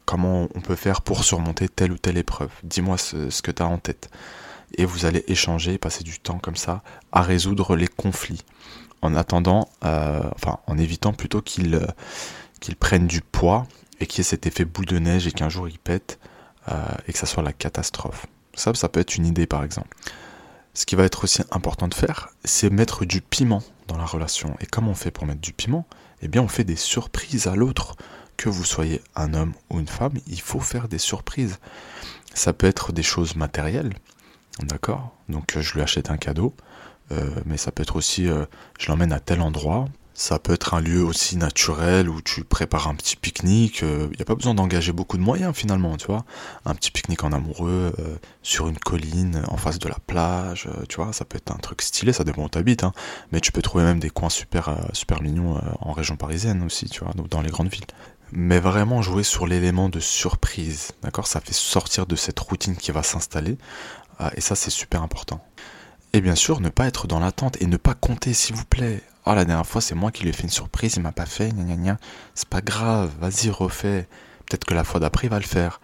[0.05, 3.67] Comment on peut faire pour surmonter telle ou telle épreuve Dis-moi ce, que tu as
[3.67, 4.11] en tête.
[4.77, 8.43] Et vous allez échanger, passer du temps comme ça à résoudre les conflits
[9.01, 11.87] en attendant, euh, enfin en évitant plutôt qu'il euh,
[12.59, 13.65] qu'il prenne du poids
[14.01, 16.19] et qu'il y ait cet effet boule de neige et qu'un jour il pète
[16.67, 16.75] euh,
[17.07, 18.25] et que ça soit la catastrophe.
[18.53, 19.95] Ça, ça peut être une idée par exemple.
[20.73, 24.55] Ce qui va être aussi important de faire, c'est mettre du piment dans la relation.
[24.59, 25.85] Et comment on fait pour mettre du piment?
[26.21, 27.95] Eh bien, on fait des surprises à l'autre.
[28.37, 31.59] Que vous soyez un homme ou une femme, il faut faire des surprises.
[32.33, 33.93] Ça peut être des choses matérielles,
[34.63, 35.13] d'accord?
[35.27, 36.55] Donc, je lui achète un cadeau.
[37.11, 38.45] Euh, mais ça peut être aussi, euh,
[38.79, 39.85] je l'emmène à tel endroit.
[40.19, 43.79] Ça peut être un lieu aussi naturel où tu prépares un petit pique-nique.
[43.83, 46.25] Il euh, n'y a pas besoin d'engager beaucoup de moyens finalement, tu vois.
[46.65, 47.93] Un petit pique-nique en amoureux
[48.43, 51.13] sur une colline en face de la plage, tu vois.
[51.13, 52.91] Ça peut être un truc stylé, ça dépend où t'habites, hein.
[53.31, 56.99] Mais tu peux trouver même des coins super super mignons en région parisienne aussi, tu
[56.99, 57.87] vois, dans les grandes villes
[58.31, 61.27] mais vraiment jouer sur l'élément de surprise, d'accord?
[61.27, 63.57] Ça fait sortir de cette routine qui va s'installer,
[64.35, 65.41] et ça c'est super important.
[66.13, 69.03] Et bien sûr, ne pas être dans l'attente et ne pas compter, s'il vous plaît.
[69.25, 71.27] Oh, la dernière fois, c'est moi qui lui ai fait une surprise, il m'a pas
[71.27, 71.97] fait, gna gna gna.
[72.33, 74.07] C'est pas grave, vas-y, refais.
[74.47, 75.79] Peut-être que la fois d'après, il va le faire.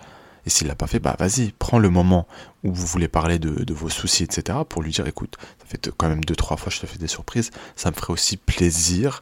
[0.46, 2.28] Et s'il l'a pas fait, bah vas-y, prends le moment
[2.64, 4.60] où vous voulez parler de, vos soucis, etc.
[4.68, 7.00] pour lui dire, écoute, ça fait quand même deux, trois fois que je te fais
[7.00, 9.22] des surprises, ça me ferait aussi plaisir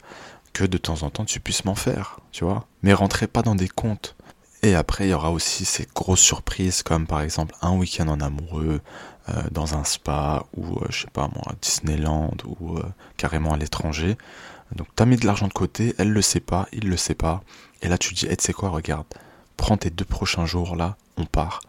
[0.52, 2.66] que de temps en temps tu puisses m'en faire, tu vois.
[2.82, 4.16] Mais rentrez pas dans des comptes.
[4.62, 8.20] Et après, il y aura aussi ces grosses surprises comme par exemple un week-end en
[8.20, 8.80] amoureux
[9.50, 12.82] dans un spa ou euh, je sais pas moi, Disneyland ou euh,
[13.16, 14.16] carrément à l'étranger.
[14.74, 17.42] Donc t'as mis de l'argent de côté, elle le sait pas, il le sait pas.
[17.82, 19.06] Et là tu dis, hey, tu sais quoi, regarde,
[19.56, 21.60] prends tes deux prochains jours là, on part.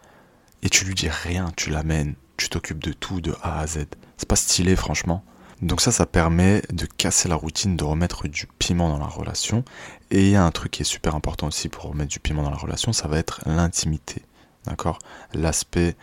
[0.63, 3.85] Et tu lui dis rien, tu l'amènes, tu t'occupes de tout de A à Z.
[4.17, 5.23] C'est pas stylé franchement.
[5.61, 9.63] Donc ça, ça permet de casser la routine, de remettre du piment dans la relation.
[10.11, 12.43] Et il y a un truc qui est super important aussi pour remettre du piment
[12.43, 14.21] dans la relation, ça va être l'intimité.
[14.65, 14.99] D'accord?
[15.33, 15.95] L'aspect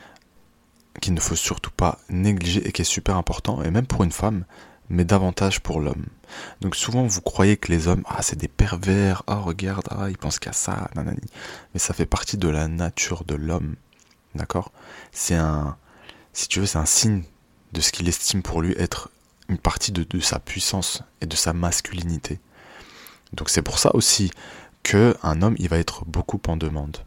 [1.01, 4.13] qu'il ne faut surtout pas négliger et qui est super important, et même pour une
[4.13, 4.45] femme,
[4.89, 6.07] mais davantage pour l'homme.
[6.61, 10.19] Donc souvent vous croyez que les hommes, ah c'est des pervers, ah regarde, ah ils
[10.19, 11.27] pensent qu'à ça, nanani.
[11.73, 13.77] Mais ça fait partie de la nature de l'homme,
[14.35, 14.73] d'accord?
[15.13, 15.77] C'est un,
[16.33, 17.25] si tu veux, c'est un signe
[17.73, 19.11] de ce qu'il estime pour lui être
[19.49, 22.39] une partie de, de sa puissance et de sa masculinité.
[23.33, 24.31] Donc c'est pour ça aussi
[24.83, 26.99] que un homme, il va être beaucoup en demande.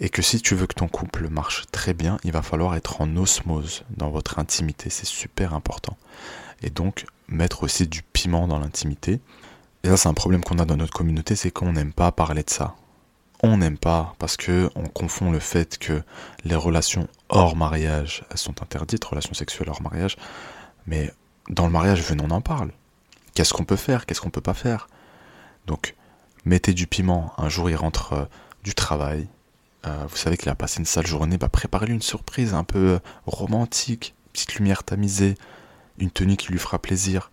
[0.00, 3.00] Et que si tu veux que ton couple marche très bien, il va falloir être
[3.00, 4.90] en osmose dans votre intimité.
[4.90, 5.96] C'est super important.
[6.62, 9.20] Et donc, mettre aussi du piment dans l'intimité.
[9.82, 12.42] Et ça, c'est un problème qu'on a dans notre communauté, c'est qu'on n'aime pas parler
[12.42, 12.74] de ça.
[13.42, 16.02] On n'aime pas parce que on confond le fait que
[16.44, 20.16] les relations hors mariage, elles sont interdites, relations sexuelles hors mariage,
[20.86, 21.12] mais
[21.50, 22.70] dans le mariage, venons, on en parle.
[23.34, 24.06] Qu'est-ce qu'on peut faire?
[24.06, 24.88] Qu'est-ce qu'on peut pas faire?
[25.66, 25.94] Donc,
[26.44, 27.32] mettez du piment.
[27.36, 28.24] Un jour, il rentre euh,
[28.62, 29.28] du travail.
[29.86, 31.38] Euh, vous savez qu'il a passé une sale journée.
[31.38, 34.14] Bah, préparez-lui une surprise un peu euh, romantique.
[34.32, 35.36] Petite lumière tamisée.
[35.98, 37.30] Une tenue qui lui fera plaisir.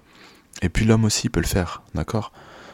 [0.62, 2.32] Et puis l'homme aussi peut le faire, d'accord?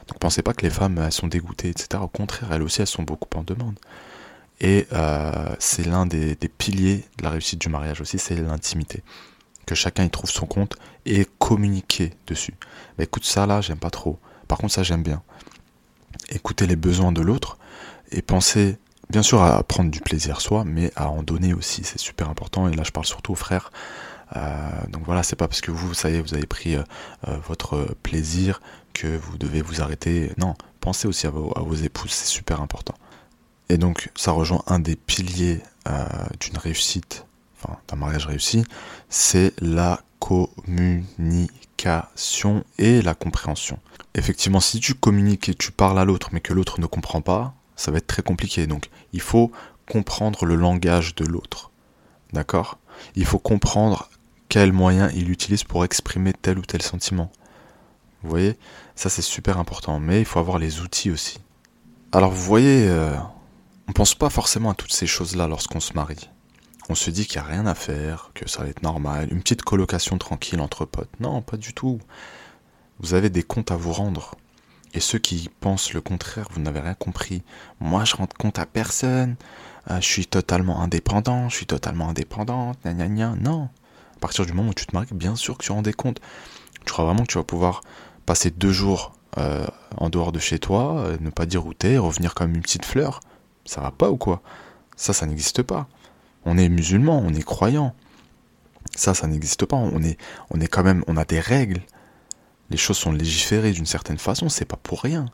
[0.07, 2.01] Donc pensez pas que les femmes elles sont dégoûtées, etc.
[2.01, 3.77] Au contraire, elles aussi elles sont beaucoup en demande.
[4.59, 4.87] Et
[5.59, 9.03] c'est l'un des, des, piliers de la réussite du mariage aussi, c'est l'intimité
[9.67, 12.55] que chacun y trouve son compte et communiquer dessus.
[12.97, 14.17] Bah, écoute, ça là, j'aime pas trop.
[14.47, 15.21] Par contre, ça, j'aime bien.
[16.29, 17.59] Écouter les besoins de l'autre
[18.09, 18.79] et penser,
[19.09, 21.83] bien sûr, à prendre du plaisir soi, mais à en donner aussi.
[21.83, 22.67] C'est super important.
[22.67, 23.71] Et là, je parle surtout aux frères.
[24.35, 26.83] Euh, donc voilà, c'est pas parce que vous, ça y est, vous avez pris euh,
[27.27, 28.61] euh, votre plaisir
[28.93, 30.31] que vous devez vous arrêter.
[30.37, 32.95] Non, pensez aussi à vos, à vos épouses, c'est super important.
[33.69, 35.61] Et donc, ça rejoint un des piliers
[36.41, 37.25] d'une réussite
[37.61, 38.63] enfin d'un mariage réussi,
[39.09, 43.79] c'est la communication et la compréhension.
[44.15, 47.53] Effectivement, si tu communiques et tu parles à l'autre mais que l'autre ne comprend pas,
[47.77, 48.67] ça va être très compliqué.
[48.67, 49.51] Donc il faut
[49.89, 51.71] comprendre le langage de l'autre.
[52.33, 52.77] D'accord?
[53.15, 54.09] Il faut comprendre
[54.49, 57.31] quels moyens il utilise pour exprimer tel ou tel sentiment.
[58.23, 58.57] Vous voyez?
[58.95, 61.39] Ça c'est super important, mais il faut avoir les outils aussi.
[62.11, 63.15] Alors vous voyez, euh,
[63.87, 66.29] on pense pas forcément à toutes ces choses-là lorsqu'on se marie
[66.89, 69.41] on se dit qu'il n'y a rien à faire, que ça va être normal, une
[69.41, 71.19] petite colocation tranquille entre potes.
[71.19, 71.99] Non, pas du tout.
[72.99, 74.35] Vous avez des comptes à vous rendre.
[74.97, 77.43] Et ceux qui pensent le contraire, vous n'avez rien compris.
[77.79, 79.35] Moi, je rends compte à personne.
[79.91, 82.79] Euh, je suis totalement indépendant, je suis totalement indépendante.
[82.83, 83.69] Non.
[84.15, 86.19] À partir du moment où tu te maries, bien sûr que tu rends des comptes.
[86.83, 87.81] Tu crois vraiment que tu vas pouvoir
[88.25, 91.99] passer deux jours euh, en dehors de chez toi, euh, ne pas dire où t'es,
[91.99, 93.19] revenir comme une petite fleur?
[93.65, 94.41] Ça va pas ou quoi?
[94.95, 95.87] Ça, ça n'existe pas.
[96.43, 97.93] On est musulman, on est croyant.
[98.95, 99.77] Ça, ça n'existe pas.
[99.77, 100.17] On est,
[100.49, 101.81] on est quand même, on a des règles.
[102.69, 104.49] Les choses sont légiférées d'une certaine façon.
[104.49, 105.25] C'est pas pour rien.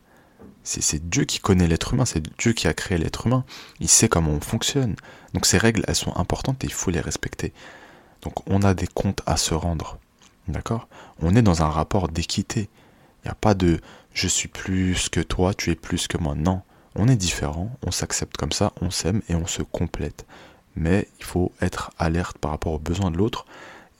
[0.63, 2.05] C'est Dieu qui connaît l'être humain.
[2.05, 3.43] C'est Dieu qui a créé l'être humain.
[3.79, 4.95] Il sait comment on fonctionne.
[5.33, 7.53] Donc ces règles, elles sont importantes et il faut les respecter.
[8.21, 9.97] Donc on a des comptes à se rendre.
[10.47, 10.87] D'accord?
[11.19, 12.69] On est dans un rapport d'équité.
[13.23, 13.79] Il n'y a pas de
[14.13, 16.35] je suis plus que toi, tu es plus que moi.
[16.35, 16.61] Non.
[16.95, 20.25] On est différent, on s'accepte comme ça, on s'aime et on se complète
[20.75, 23.45] mais il faut être alerte par rapport aux besoins de l'autre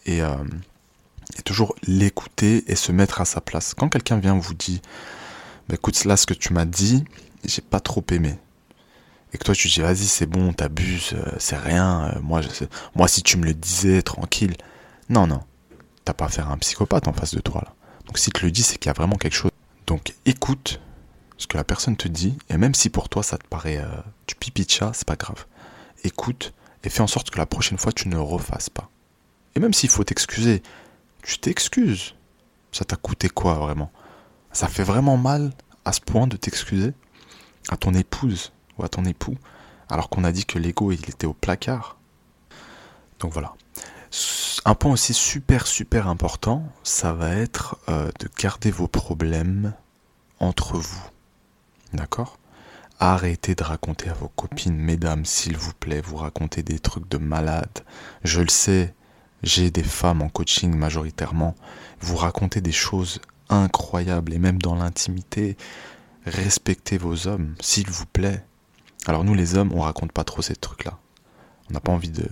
[0.06, 0.36] et, euh,
[1.42, 3.74] toujours l'écouter et se mettre à sa place.
[3.74, 4.82] Quand quelqu'un vient vous dit,
[5.68, 7.04] bah, écoute là ce que tu m'as dit,
[7.44, 8.38] j'ai pas trop aimé.
[9.34, 12.42] Et que toi tu dis vas-y c'est bon, t'abuses, euh, c'est rien, euh, moi,
[12.96, 14.56] moi si tu me le disais tranquille.
[15.10, 15.42] Non, non,
[16.06, 17.74] t'as pas à faire un psychopathe en face de toi là.
[18.06, 19.52] Donc si tu le dis c'est qu'il y a vraiment quelque chose.
[19.88, 20.80] Donc écoute
[21.38, 23.84] ce que la personne te dit, et même si pour toi ça te paraît
[24.28, 25.46] du pipi de chat, c'est pas grave.
[26.04, 28.90] Écoute, et fais en sorte que la prochaine fois tu ne refasses pas.
[29.56, 30.62] Et même s'il faut t'excuser,
[31.24, 32.16] tu t'excuses.
[32.72, 33.92] Ça t'a coûté quoi vraiment?
[34.52, 35.52] Ça fait vraiment mal
[35.86, 36.94] à ce point de t'excuser
[37.70, 39.38] à ton épouse ou à ton époux
[39.90, 41.98] alors qu'on a dit que l'ego il était au placard.
[43.20, 43.54] Donc voilà.
[44.66, 49.74] Un point aussi super super important, ça va être euh, de garder vos problèmes
[50.40, 51.04] entre vous.
[51.94, 52.38] D'accord?
[53.00, 57.18] Arrêtez de raconter à vos copines, mesdames, s'il vous plaît, vous racontez des trucs de
[57.18, 57.80] malade.
[58.24, 58.94] Je le sais,
[59.44, 61.56] j'ai des femmes en coaching majoritairement.
[62.00, 65.58] Vous racontez des choses incroyables et même dans l'intimité.
[66.26, 68.46] Respectez vos hommes, s'il vous plaît.
[69.06, 70.98] Alors nous les hommes, on raconte pas trop ces trucs-là.
[71.70, 72.26] On n'a pas envie de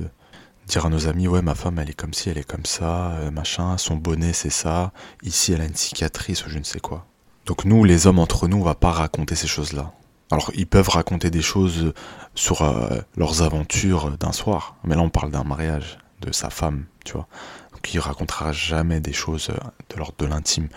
[0.67, 3.12] dire à nos amis ouais ma femme elle est comme ci, elle est comme ça,
[3.12, 6.80] euh, machin, son bonnet c'est ça, ici elle a une cicatrice ou je ne sais
[6.80, 7.06] quoi.
[7.45, 9.91] Donc nous les hommes entre nous, on va pas raconter ces choses-là.
[10.32, 11.93] Alors ils peuvent raconter des choses
[12.36, 16.86] sur euh, leurs aventures d'un soir, mais là on parle d'un mariage de sa femme,
[17.04, 17.28] tu vois.
[17.72, 19.58] Donc il racontera jamais des choses euh,
[19.90, 20.70] de l'ordre de l'intime,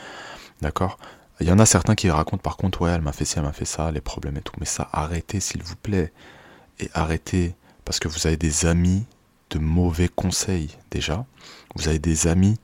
[0.60, 0.98] d'accord?
[1.40, 3.44] Il y en a certains qui racontent par contre, ouais, elle m'a fait ci, elle
[3.44, 6.12] m'a fait ça, les problèmes et tout, mais ça, arrêtez s'il vous plaît,
[6.80, 7.54] et arrêtez
[7.84, 9.04] parce que vous avez des amis
[9.50, 11.26] de mauvais conseils déjà,
[11.74, 12.58] vous avez des amis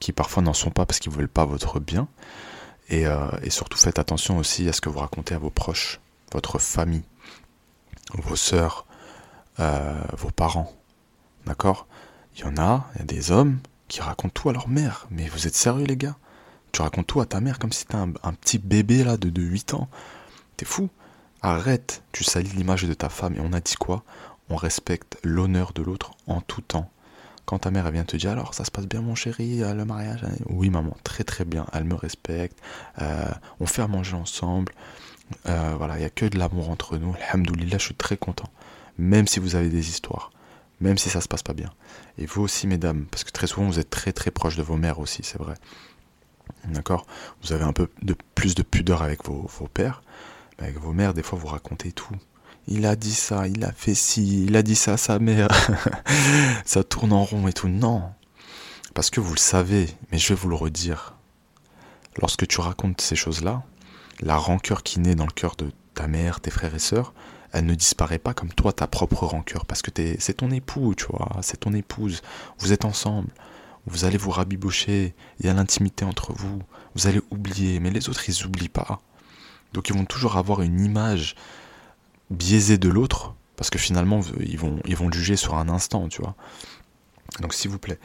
[0.00, 2.08] qui parfois n'en sont pas parce qu'ils veulent pas votre bien,
[2.88, 6.00] et, euh, et surtout faites attention aussi à ce que vous racontez à vos proches
[6.32, 7.04] votre famille,
[8.14, 8.86] vos sœurs,
[9.60, 10.72] euh, vos parents.
[11.46, 11.86] D'accord?
[12.38, 15.08] Il y en a, il y a des hommes qui racontent tout à leur mère.
[15.10, 16.16] Mais vous êtes sérieux les gars?
[16.70, 19.42] Tu racontes tout à ta mère comme si c'était un, petit bébé là de, de
[19.42, 19.88] 8 ans.
[20.56, 20.88] T'es fou
[21.42, 24.04] Arrête, tu salis l'image de ta femme et on a dit quoi?
[24.50, 26.90] On respecte l'honneur de l'autre en tout temps.
[27.44, 29.84] Quand ta mère vient te dire alors ça se passe bien mon chéri, euh, le
[29.84, 32.58] mariage Oui maman, très très bien, elle me respecte,
[33.00, 34.72] euh, on fait à manger ensemble,
[35.46, 37.14] euh, voilà, il n'y a que de l'amour entre nous.
[37.28, 38.48] Alhamdoulilah, je suis très content.
[38.98, 40.30] Même si vous avez des histoires,
[40.80, 41.70] même si ça se passe pas bien.
[42.18, 44.76] Et vous aussi, mesdames, parce que très souvent vous êtes très très proches de vos
[44.76, 45.54] mères aussi, c'est vrai.
[46.64, 47.06] D'accord?
[47.42, 50.02] Vous avez un peu de plus de pudeur avec vos, vos pères.
[50.58, 52.16] Mais avec vos mères, des fois, vous racontez tout.
[52.66, 55.48] Il a dit ça, il a fait ci, il a dit ça à sa mère.
[56.64, 57.68] ça tourne en rond et tout.
[57.68, 58.02] Non.
[58.94, 61.14] Parce que vous le savez, mais je vais vous le redire.
[62.20, 63.62] Lorsque tu racontes ces choses-là,
[64.20, 67.14] la rancœur qui naît dans le cœur de ta mère, tes frères et sœurs,
[67.52, 71.06] elle ne disparaît pas comme toi ta propre rancœur, parce que c'est ton époux, tu
[71.06, 72.22] vois, c'est ton épouse,
[72.58, 73.28] vous êtes ensemble,
[73.86, 76.60] vous allez vous rabibocher, il y a l'intimité entre vous,
[76.94, 79.00] vous allez oublier, mais les autres ils oublient pas.
[79.72, 81.36] Donc ils vont toujours avoir une image
[82.30, 86.22] biaisée de l'autre, parce que finalement ils vont, ils vont juger sur un instant, tu
[86.22, 86.34] vois.
[87.40, 87.98] Donc s'il vous plaît,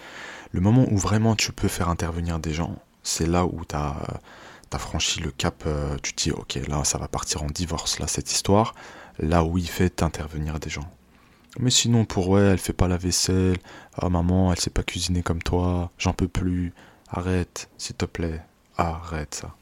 [0.52, 4.22] le moment où vraiment tu peux faire intervenir des gens, c'est là où tu as
[4.70, 8.00] t'as franchi le cap, euh, tu te dis ok là ça va partir en divorce
[8.00, 8.74] là cette histoire,
[9.20, 10.90] là où il fait intervenir des gens.
[11.60, 13.58] Mais sinon pour ouais elle fait pas la vaisselle,
[13.96, 16.74] ah maman elle sait pas cuisiner comme toi, j'en peux plus,
[17.10, 18.42] arrête s'il te plaît,
[18.78, 19.56] arrête ça.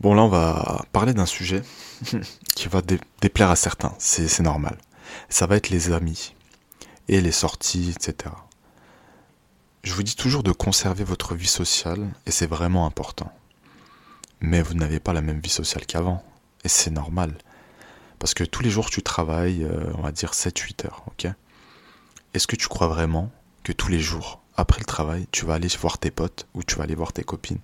[0.00, 1.62] Bon là on va parler d'un sujet
[2.54, 2.80] qui va
[3.20, 4.78] déplaire à certains, c'est normal.
[5.28, 6.34] Ça va être les amis
[7.08, 8.34] et les sorties, etc.
[9.82, 13.32] Je vous dis toujours de conserver votre vie sociale et c'est vraiment important
[14.40, 16.22] mais vous n'avez pas la même vie sociale qu'avant.
[16.64, 17.36] Et c'est normal.
[18.20, 21.26] Parce que tous les jours tu travailles, euh, on va dire 7-8 heures, ok?
[22.34, 23.32] Est-ce que tu crois vraiment
[23.64, 26.76] que tous les jours, après le travail, tu vas aller voir tes potes ou tu
[26.76, 27.58] vas aller voir tes copines?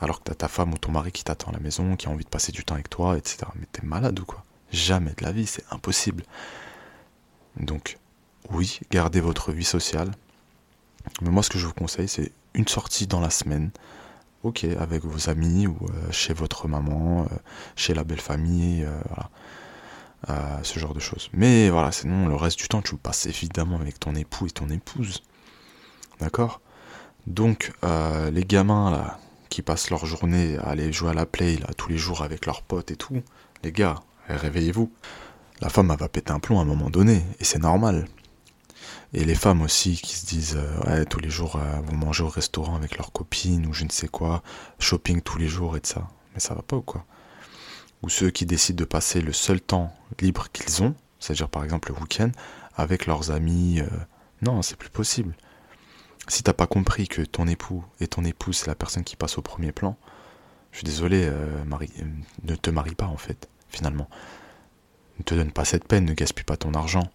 [0.00, 2.08] Alors que tu as ta femme ou ton mari qui t'attend à la maison, qui
[2.08, 3.46] a envie de passer du temps avec toi, etc.
[3.54, 4.42] Mais t'es malade ou quoi?
[4.72, 6.24] Jamais de la vie, c'est impossible.
[7.56, 7.98] Donc,
[8.50, 10.10] oui, gardez votre vie sociale.
[11.20, 13.70] Mais moi, ce que je vous conseille, c'est une sortie dans la semaine
[14.44, 17.36] ok, avec vos amis ou euh, chez votre maman, euh,
[17.76, 18.86] chez la belle famille.
[20.62, 21.30] Ce genre de choses.
[21.32, 24.50] Mais voilà, sinon le reste du temps, tu le passes évidemment avec ton époux et
[24.50, 25.22] ton épouse.
[26.20, 26.60] D'accord?
[27.26, 27.72] Donc,
[28.32, 29.18] les gamins là,
[29.50, 32.46] qui passent leur journée à aller jouer à la play là, tous les jours avec
[32.46, 33.22] leurs potes et tout,
[33.62, 33.96] les gars,
[34.28, 34.90] réveillez-vous.
[35.60, 38.06] La femme, elle va péter un plomb à un moment donné, et c'est normal.
[39.12, 42.24] Et les femmes aussi qui se disent euh, ouais tous les jours euh, vont manger
[42.24, 44.42] au restaurant avec leurs copines ou je ne sais quoi,
[44.80, 46.08] shopping tous les jours et de ça.
[46.34, 47.06] Mais ça va pas ou quoi?
[48.04, 51.90] Ou ceux qui décident de passer le seul temps libre qu'ils ont, c'est-à-dire par exemple
[51.90, 52.30] le week-end,
[52.76, 53.80] avec leurs amis.
[53.80, 53.88] Euh,
[54.42, 55.34] non, c'est plus possible.
[56.28, 59.38] Si t'as pas compris que ton époux et ton épouse c'est la personne qui passe
[59.38, 59.96] au premier plan,
[60.72, 61.30] je suis désolé,
[61.66, 61.90] Marie,
[62.42, 64.08] ne te marie pas en fait, finalement.
[65.18, 67.08] Ne te donne pas cette peine, ne gaspille pas ton argent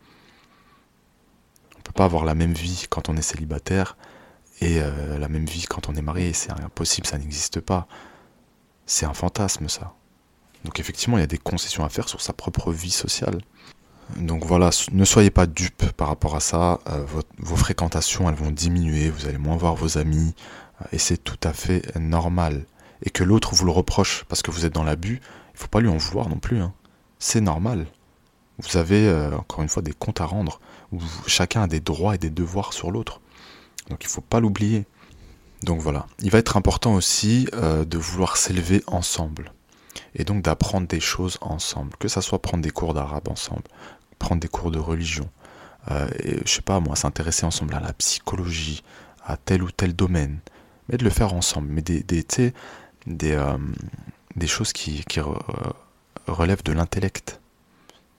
[1.90, 3.98] peut pas avoir la même vie quand on est célibataire
[4.62, 6.34] et euh, la même vie quand on est marié.
[6.34, 7.88] C'est impossible, ça n'existe pas.
[8.86, 9.94] C'est un fantasme, ça.
[10.66, 13.40] Donc effectivement, il y a des concessions à faire sur sa propre vie sociale.
[14.18, 16.80] Donc voilà, ne soyez pas dupes par rapport à ça.
[16.88, 17.06] Euh,
[17.38, 20.34] vos, fréquentations, elles vont diminuer, vous allez moins voir vos amis,
[20.82, 22.66] euh, et c'est tout à fait normal.
[23.04, 25.22] Et que l'autre vous le reproche parce que vous êtes dans l'abus,
[25.54, 26.60] il faut pas lui en vouloir non plus.
[26.60, 26.74] Hein.
[27.20, 27.86] C'est normal.
[28.58, 30.60] Vous avez, encore une fois, des comptes à rendre
[30.92, 33.22] où chacun a des droits et des devoirs sur l'autre.
[33.90, 34.86] Donc il faut pas l'oublier.
[35.64, 36.08] Donc voilà.
[36.20, 39.52] Il va être important aussi euh, de vouloir s'élever ensemble.
[40.16, 41.96] Et donc d'apprendre des choses ensemble.
[41.98, 43.64] Que ça soit prendre des cours d'arabe ensemble,
[44.18, 45.30] prendre des cours de religion.
[45.92, 48.84] Euh, et, je sais pas moi, s'intéresser ensemble à la psychologie,
[49.26, 50.40] à tel ou tel domaine.
[50.88, 51.70] Mais de le faire ensemble.
[51.70, 52.26] Mais des, des,
[53.06, 53.58] des, euh,
[54.36, 55.20] des choses qui, qui
[56.28, 57.40] relèvent de l'intellect.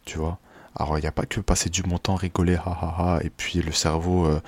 [0.05, 0.39] Tu vois?
[0.77, 3.31] Alors il n'y a pas que passer du bon temps, rigoler, ha ha ha, et
[3.31, 4.41] puis le cerveau, euh,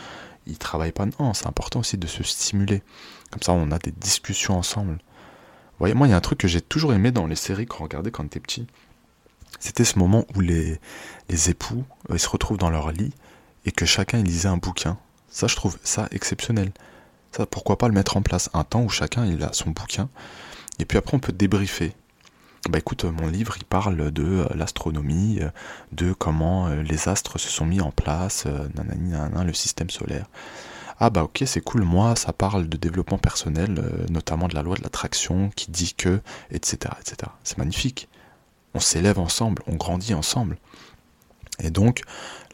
[0.47, 1.07] il travaille pas.
[1.19, 2.83] Non, c'est important aussi de se stimuler.
[3.31, 4.99] Comme ça, on a des discussions ensemble.
[5.83, 7.83] Voyez, moi, il y a un truc que j'ai toujours aimé dans les séries qu'on
[7.83, 8.69] regardait quand on était petit.
[9.59, 10.79] C'était ce moment où les,
[11.29, 13.13] les époux euh, ils se retrouvent dans leur lit
[13.65, 14.97] et que chacun il lisait un bouquin.
[15.29, 16.71] Ça, je trouve ça exceptionnel.
[17.33, 20.09] Ça, pourquoi pas le mettre en place Un temps où chacun il a son bouquin.
[20.79, 21.95] Et puis après, on peut débriefer.
[22.71, 25.51] Bah écoute, mon livre il parle de euh, l'astronomie, euh,
[25.91, 30.27] de comment les astres se sont mis en place, nanani nanana, le système solaire.
[31.05, 34.77] Ah bah ok c'est cool, moi ça parle de développement personnel, notamment de la loi
[34.77, 36.21] de l'attraction qui dit que,
[36.53, 36.95] etc.
[37.01, 37.29] etc.
[37.43, 38.09] C'est magnifique.
[38.73, 40.59] On s'élève ensemble, on grandit ensemble.
[41.59, 42.03] Et donc,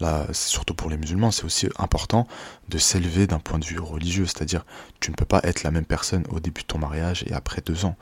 [0.01, 2.27] là, surtout pour les musulmans, c'est aussi important
[2.71, 4.65] de s'élever d'un point de vue religieux, c'est-à-dire
[4.99, 7.61] tu ne peux pas être la même personne au début de ton mariage et après
[7.61, 7.97] deux ans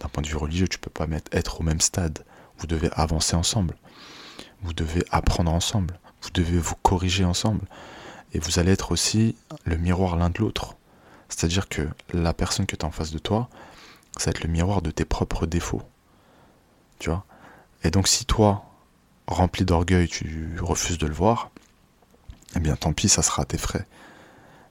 [0.00, 2.24] d'un point de vue religieux, tu peux pas être au même stade.
[2.56, 3.74] Vous devez avancer ensemble.
[4.62, 5.98] Vous devez apprendre ensemble.
[6.22, 7.66] Vous devez vous corriger ensemble.
[8.32, 10.76] Et vous allez être aussi le miroir l'un de l'autre.
[11.28, 13.48] C'est-à-dire que la personne que tu en face de toi,
[14.18, 15.82] ça va être le miroir de tes propres défauts.
[16.98, 17.24] Tu vois?
[17.84, 18.64] Et donc si toi,
[19.26, 21.50] rempli d'orgueil, tu refuses de le voir,
[22.56, 23.86] eh bien tant pis, ça sera à tes frais.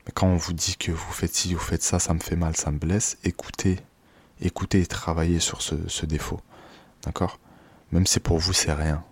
[0.05, 2.35] Mais quand on vous dit que vous faites ci, vous faites ça, ça me fait
[2.35, 3.79] mal, ça me blesse, écoutez
[4.41, 6.41] écoutez et travaillez sur ce, défaut.
[7.03, 7.39] D'accord?
[7.91, 9.03] Même si pour vous c'est rien.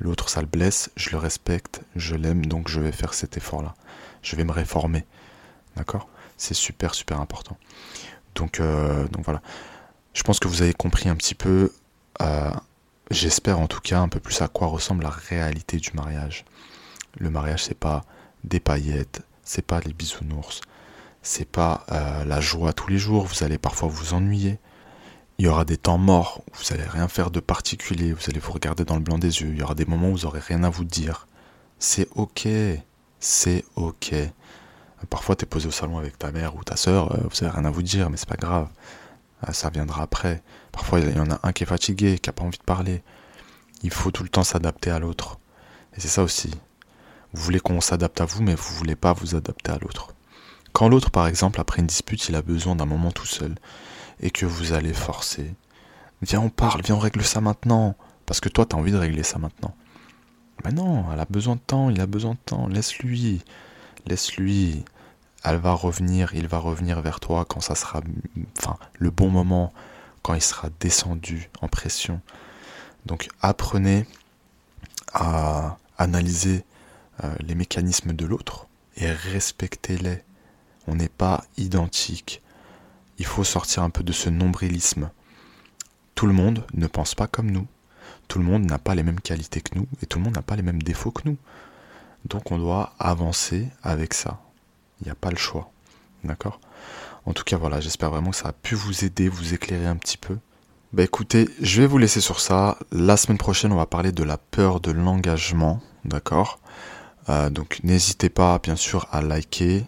[0.00, 3.74] L'autre ça le blesse, je le respecte, je l'aime, donc je vais faire cet effort-là.
[4.22, 5.04] Je vais me réformer.
[5.76, 6.08] D'accord?
[6.36, 7.58] C'est super super important.
[8.34, 9.42] Donc, euh, donc voilà.
[10.14, 11.72] Je pense que vous avez compris un petit peu,
[12.20, 12.50] euh,
[13.10, 16.44] j'espère en tout cas un peu plus à quoi ressemble la réalité du mariage.
[17.18, 18.04] Le mariage c'est pas
[18.44, 20.60] des paillettes, c'est pas les bisounours,
[21.22, 24.58] c'est pas euh, la joie tous les jours, vous allez parfois vous ennuyer.
[25.40, 28.40] Il y aura des temps morts où vous allez rien faire de particulier, vous allez
[28.40, 30.38] vous regarder dans le blanc des yeux, il y aura des moments où vous aurez
[30.38, 31.26] rien à vous dire.
[31.78, 32.46] C'est ok,
[33.20, 34.14] c'est ok.
[35.08, 37.56] Parfois tu es posé au salon avec ta mère ou ta soeur, euh, vous avez
[37.56, 38.68] rien à vous dire, mais c'est pas grave.
[39.48, 40.42] Euh, ça viendra après.
[40.72, 43.02] Parfois il y en a un qui est fatigué, qui a pas envie de parler.
[43.82, 45.38] Il faut tout le temps s'adapter à l'autre.
[45.96, 46.50] Et c'est ça aussi.
[47.32, 50.12] Vous voulez qu'on s'adapte à vous, mais vous voulez pas vous adapter à l'autre.
[50.74, 53.54] Quand l'autre, par exemple, après une dispute, il a besoin d'un moment tout seul,
[54.20, 55.54] et que vous allez forcer,
[56.22, 57.96] viens on parle, viens on règle ça maintenant,
[58.26, 59.74] parce que toi t'as envie de régler ça maintenant.
[60.64, 63.42] Mais non, elle a besoin de temps, il a besoin de temps, laisse-lui,
[64.06, 64.84] laisse-lui.
[65.42, 68.02] Elle va revenir, il va revenir vers toi quand ça sera,
[68.58, 69.72] enfin, le bon moment,
[70.22, 72.20] quand il sera descendu en pression.
[73.06, 74.06] Donc apprenez
[75.14, 76.64] à analyser
[77.24, 78.66] euh, les mécanismes de l'autre
[78.96, 80.22] et respectez-les
[80.86, 82.42] on n'est pas identique.
[83.20, 85.10] Il faut sortir un peu de ce nombrilisme.
[86.14, 87.66] Tout le monde ne pense pas comme nous.
[88.28, 90.42] Tout le monde n'a pas les mêmes qualités que nous et tout le monde n'a
[90.42, 91.36] pas les mêmes défauts que nous.
[92.24, 94.40] Donc on doit avancer avec ça.
[95.00, 95.70] Il n'y a pas le choix.
[96.24, 96.60] D'accord?
[97.26, 99.96] En tout cas, voilà, j'espère vraiment que ça a pu vous aider, vous éclairer un
[99.96, 100.38] petit peu.
[100.94, 102.78] Bah écoutez, je vais vous laisser sur ça.
[102.90, 105.82] La semaine prochaine, on va parler de la peur de l'engagement.
[106.06, 106.58] D'accord?
[107.28, 109.84] Euh, Donc n'hésitez pas, bien sûr, à liker,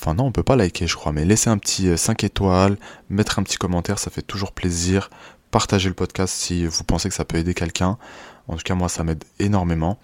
[0.00, 2.78] Enfin non, on peut pas liker je crois, mais laisser un petit 5 euh, étoiles,
[3.10, 5.10] mettre un petit commentaire, ça fait toujours plaisir.
[5.50, 7.98] Partagez le podcast si vous pensez que ça peut aider quelqu'un.
[8.48, 9.98] En tout cas, moi, ça m'aide énormément.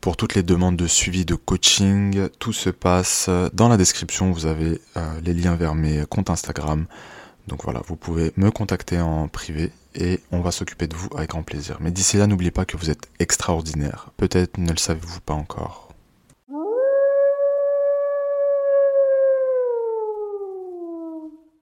[0.00, 4.30] Pour toutes les demandes de suivi de coaching, tout se passe dans la description.
[4.30, 6.86] Vous avez euh, les liens vers mes comptes Instagram.
[7.46, 11.30] Donc voilà, vous pouvez me contacter en privé et on va s'occuper de vous avec
[11.30, 11.78] grand plaisir.
[11.80, 14.10] Mais d'ici là, n'oubliez pas que vous êtes extraordinaire.
[14.16, 15.83] Peut-être ne le savez-vous pas encore.